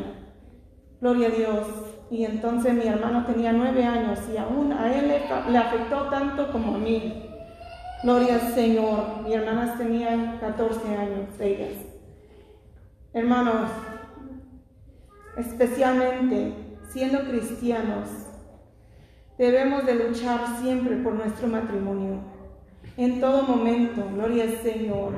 [1.00, 1.66] Gloria a Dios.
[2.10, 6.50] Y entonces mi hermano tenía nueve años y aún a él le, le afectó tanto
[6.50, 7.24] como a mí.
[8.02, 9.22] Gloria al Señor.
[9.24, 11.74] Mis hermanas tenían 14 años, ellas.
[13.12, 13.70] Hermanos,
[15.36, 16.54] especialmente
[16.90, 18.08] siendo cristianos,
[19.36, 22.20] debemos de luchar siempre por nuestro matrimonio.
[22.96, 25.12] En todo momento, gloria al Señor.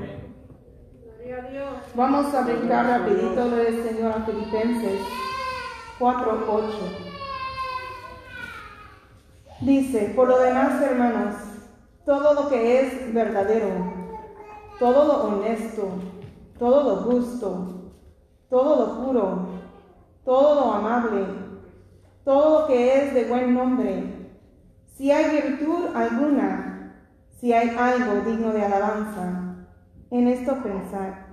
[1.95, 5.01] Vamos a brincar rapidito, gloria al Señor, a Filipenses
[6.01, 7.11] 4.8.
[9.61, 11.35] Dice, por lo demás, hermanos,
[12.07, 13.69] todo lo que es verdadero,
[14.79, 15.91] todo lo honesto,
[16.59, 17.93] todo lo justo,
[18.49, 19.47] todo lo puro,
[20.25, 21.27] todo lo amable,
[22.25, 24.31] todo lo que es de buen nombre,
[24.97, 26.95] si hay virtud alguna,
[27.39, 29.67] si hay algo digno de alabanza,
[30.11, 31.27] en esto pensar.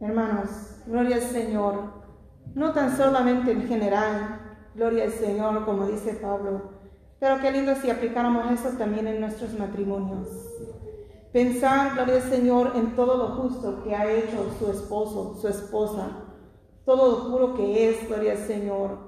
[0.00, 1.99] Hermanos, gloria al Señor,
[2.54, 4.40] no tan solamente en general,
[4.74, 6.62] gloria al Señor, como dice Pablo,
[7.18, 10.28] pero qué lindo si aplicáramos eso también en nuestros matrimonios.
[11.32, 16.08] Pensar, gloria al Señor, en todo lo justo que ha hecho su esposo, su esposa,
[16.84, 18.98] todo lo puro que es, gloria al Señor,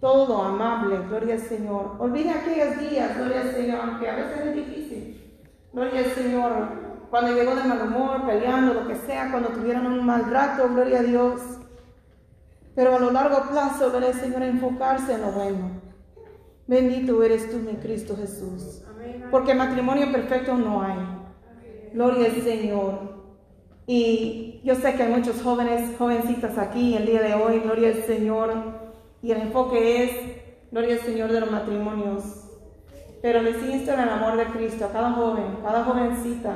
[0.00, 1.96] todo lo amable, gloria al Señor.
[1.98, 5.40] Olvide aquellos días, gloria al Señor, aunque a veces es difícil.
[5.72, 6.52] Gloria al Señor,
[7.10, 11.00] cuando llegó de mal humor, peleando, lo que sea, cuando tuvieron un mal rato, gloria
[11.00, 11.40] a Dios.
[12.74, 15.82] Pero a lo largo plazo, al Señor, enfocarse en lo bueno.
[16.66, 18.82] Bendito eres tú, mi Cristo Jesús.
[19.30, 20.98] Porque matrimonio perfecto no hay.
[21.92, 23.14] Gloria al Señor.
[23.86, 28.02] Y yo sé que hay muchos jóvenes, jovencitas aquí el día de hoy, gloria al
[28.02, 28.52] Señor.
[29.22, 30.10] Y el enfoque es,
[30.72, 32.24] gloria al Señor de los matrimonios.
[33.22, 36.52] Pero les insto en el amor de Cristo a cada joven, cada jovencita.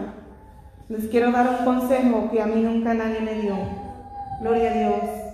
[0.88, 3.56] Les quiero dar un consejo que a mí nunca nadie me dio.
[4.40, 5.27] Gloria a Dios.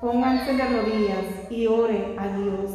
[0.00, 2.70] Pónganse de rodillas y ore a Dios.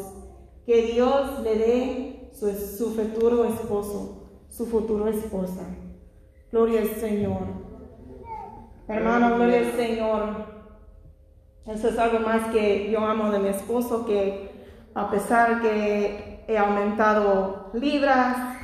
[0.65, 5.63] Que Dios le dé su, futuro esposo, su futuro esposa.
[6.51, 7.41] Gloria al Señor.
[8.87, 10.53] Hermano, gloria al Señor.
[11.65, 14.51] Eso es algo más que yo amo de mi esposo, que
[14.93, 18.57] a pesar que he aumentado libras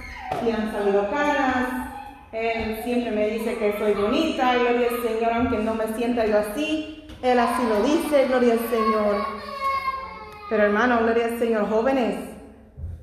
[0.46, 1.90] y han salido canas,
[2.34, 6.40] él siempre me dice que soy bonita, gloria al Señor, aunque no me sienta yo
[6.40, 9.26] así, él así lo dice, gloria al Señor.
[10.50, 12.16] Pero hermano, gloria al Señor, jóvenes,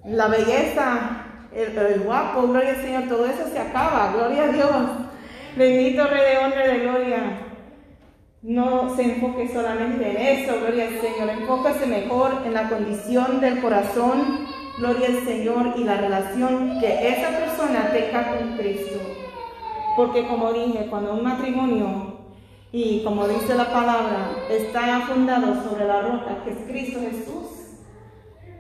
[0.05, 4.71] la belleza, el, el guapo, gloria al Señor, todo eso se acaba, gloria a Dios.
[5.57, 7.43] Bendito Rey de honra de gloria.
[8.43, 11.31] No se enfoque solamente en eso, gloria al Señor.
[11.31, 14.47] Enfócase mejor en la condición del corazón,
[14.79, 19.01] gloria al Señor, y la relación que esa persona tenga con Cristo.
[19.97, 22.16] Porque como dije, cuando un matrimonio,
[22.73, 27.57] y como dice la palabra, está fundado sobre la roca que es Cristo Jesús,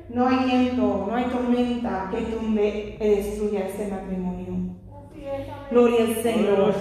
[0.08, 4.76] no hay viento, no hay tormenta que tumbe y destruya ese matrimonio.
[5.70, 6.74] Gloria al Señor.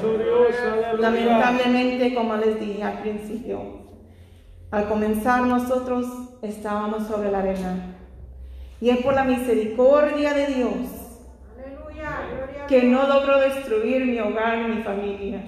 [1.00, 3.86] Lamentablemente, como les dije al principio,
[4.72, 6.06] Al comenzar nosotros
[6.42, 7.96] estábamos sobre la arena.
[8.82, 11.06] Y es por la misericordia de Dios
[12.68, 15.44] que no logró destruir mi hogar mi familia.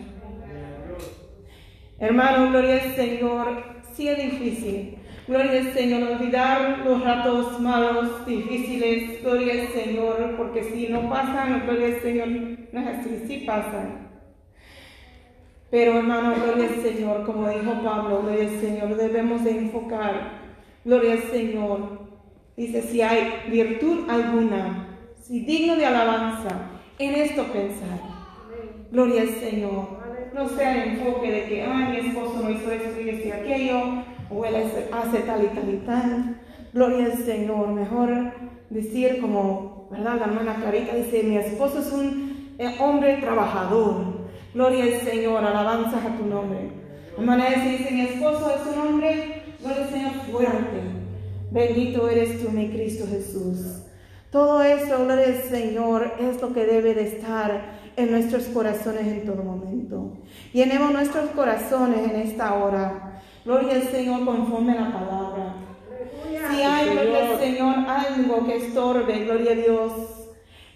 [2.00, 4.98] Hermano, gloria al Señor, sí es difícil.
[5.28, 9.22] Gloria al Señor, olvidar los ratos malos, difíciles.
[9.24, 12.28] Gloria al Señor, porque si no pasan, gloria al Señor,
[12.72, 14.08] no es así, sí pasan.
[15.70, 20.32] Pero hermano, gloria al Señor, como dijo Pablo, gloria al Señor, debemos de enfocar,
[20.86, 22.08] gloria al Señor.
[22.56, 26.70] Dice, si hay virtud alguna, si digno de alabanza,
[27.00, 28.00] en esto pensar.
[28.92, 29.97] Gloria al Señor.
[30.38, 33.32] No sea el enfoque de que, ay, mi esposo no hizo esto y esto y
[33.32, 33.80] aquello,
[34.30, 36.36] o él hace tal y tal y tal.
[36.74, 37.70] Gloria al Señor.
[37.70, 38.10] Mejor
[38.70, 40.20] decir como, ¿verdad?
[40.20, 44.28] La hermana Clarita dice, mi esposo es un eh, hombre trabajador.
[44.54, 46.70] Gloria al Señor, alabanzas a tu nombre.
[47.18, 50.82] Hermana dice, mi esposo es un hombre, gloria al Señor, fuerte.
[51.50, 53.82] Bendito eres tú, mi Cristo Jesús.
[54.30, 59.26] Todo esto, gloria al Señor, es lo que debe de estar en nuestros corazones en
[59.26, 60.14] todo momento.
[60.54, 63.22] Llenemos nuestros corazones en esta hora.
[63.44, 65.56] Gloria al Señor conforme a la palabra.
[66.50, 69.92] Si hay, gloria al Señor, algo que estorbe, gloria a Dios,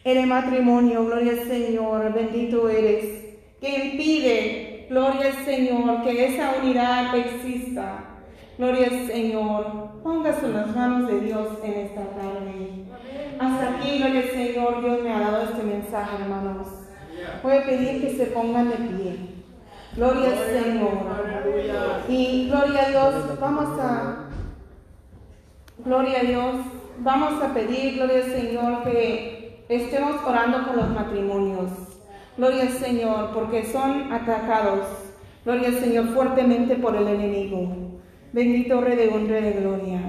[0.03, 6.55] en el matrimonio, gloria al Señor, bendito eres, que impide, gloria al Señor, que esa
[6.61, 8.07] unidad exista.
[8.57, 10.01] Gloria al Señor.
[10.03, 12.85] Póngase en las manos de Dios en esta tarde.
[13.39, 16.80] Hasta aquí, gloria al Señor, Dios me ha dado este mensaje, hermanos.
[17.43, 19.15] Voy a pedir que se pongan de pie.
[19.95, 20.91] Gloria al Señor.
[22.07, 24.29] Y gloria a Dios, vamos a,
[25.83, 26.55] gloria a Dios,
[26.99, 31.71] vamos a pedir, gloria al Señor, que estemos orando por los matrimonios.
[32.37, 34.87] Gloria al Señor, porque son atacados.
[35.43, 37.91] Gloria al Señor fuertemente por el enemigo.
[38.33, 39.99] Bendito Rey de honra de gloria.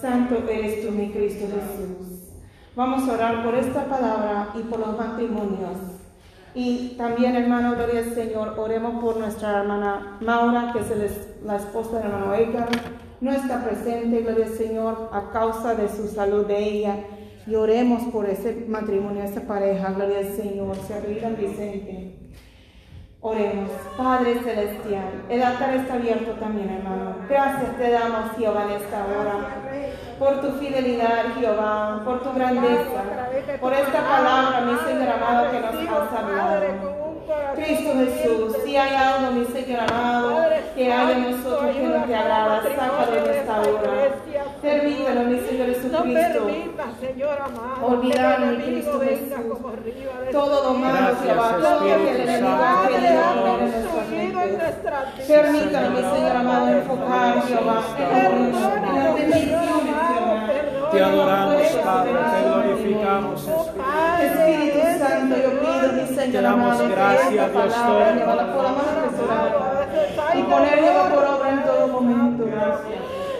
[0.00, 2.32] Santo eres tú, mi Cristo Jesús.
[2.74, 5.99] Vamos a orar por esta palabra y por los matrimonios.
[6.54, 11.98] Y también, hermano, gloria al Señor, oremos por nuestra hermana Maura, que es la esposa
[11.98, 12.68] del hermano Edgar.
[13.20, 16.96] No está presente, gloria al Señor, a causa de su salud de ella.
[17.46, 20.76] Y oremos por ese matrimonio, esa pareja, gloria al Señor.
[20.86, 22.16] Se abrirá Vicente.
[23.22, 27.16] Oremos, Padre Celestial, el altar está abierto también, hermano.
[27.28, 29.69] Gracias te damos, Jehová, en esta hora,
[30.20, 33.02] por tu fidelidad, Jehová, por tu grandeza,
[33.58, 37.00] por esta palabra, mi Señor amado, que nos has hablado.
[37.54, 40.44] Cristo Jesús, si hay algo, mi Señor amado,
[40.74, 43.90] que hay en nosotros que no te agrada, sácalo en esta hora.
[44.60, 46.46] Permítelo, mi Señor Jesucristo.
[47.82, 49.58] Olvidar, mi Cristo Jesús.
[50.32, 55.26] Todo lo malo, Jehová, todo lo que el enemigo ha querido poner en nuestras mentes.
[55.26, 60.09] Permítalo, mi Señor amado, enfocar, Jehová, en las bendiciones, Jehová.
[60.90, 63.48] Te adoramos, Padre, te glorificamos,
[64.22, 69.88] Espíritu Santo, yo pido, mi Señor palabra, Jehová, la podamos atesorar
[70.34, 72.44] y poner, Jehová, por obra en todo momento.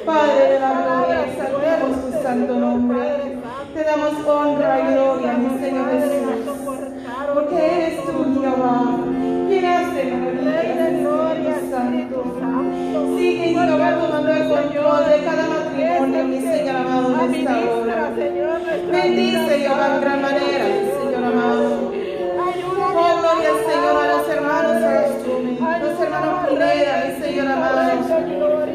[0.07, 3.41] Padre de la gloria, exaltamos tu santo nombre.
[3.75, 6.55] Te damos honra y gloria, mi Señor Jesús.
[7.35, 8.97] Porque eres tú, Jehová,
[9.49, 12.50] quien hace maravillas, Espíritu Santo.
[12.91, 18.11] Sigue, tomando el control de cada matrimonio, mi Señor amado, en esta hora.
[18.91, 21.93] Bendice, Jehová, en gran manera, mi Señor amado.
[22.93, 27.81] Oh, gloria al Señor, a los hermanos Arastumi, los hermanos Pineda, mi Señor amado,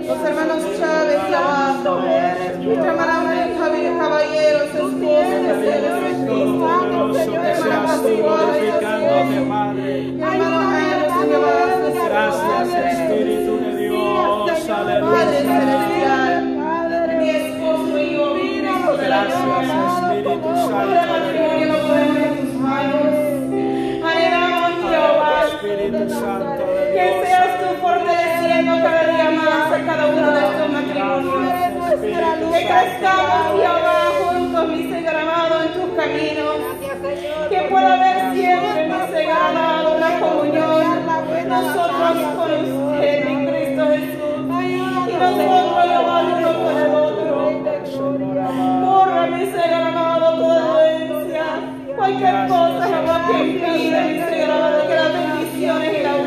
[0.08, 1.56] los hermanos Chávez, Jehová,
[2.62, 3.16] nuestra hermana
[3.60, 6.50] Javier Caballero, su esposa, mi Señor Jesús,
[7.36, 8.48] hermana Pascual,
[10.22, 11.66] hermano Jairo, Señor,
[12.16, 13.45] Gracias, Espíritu de Dios,
[14.76, 16.44] Padre celestial,
[17.18, 19.72] mi esposo y yo, Cristo de la gloria,
[21.08, 23.08] matrimonio lo ponemos en tus manos.
[24.04, 30.32] Anhelamos, Jehová, Espíritu Santo de que seas tú fortaleciendo cada día más a cada uno
[30.32, 31.54] de estos matrimonios.
[32.52, 36.58] Que crezcamos, Jehová, juntos, mi Señor amado, en tus caminos.
[37.50, 41.06] Que pueda haber siempre, mi Señor amado, la comunión.
[41.48, 42.85] Nosotros
[52.06, 53.38] cualquier cosa, Jehová, que
[54.88, 56.04] que las bendiciones y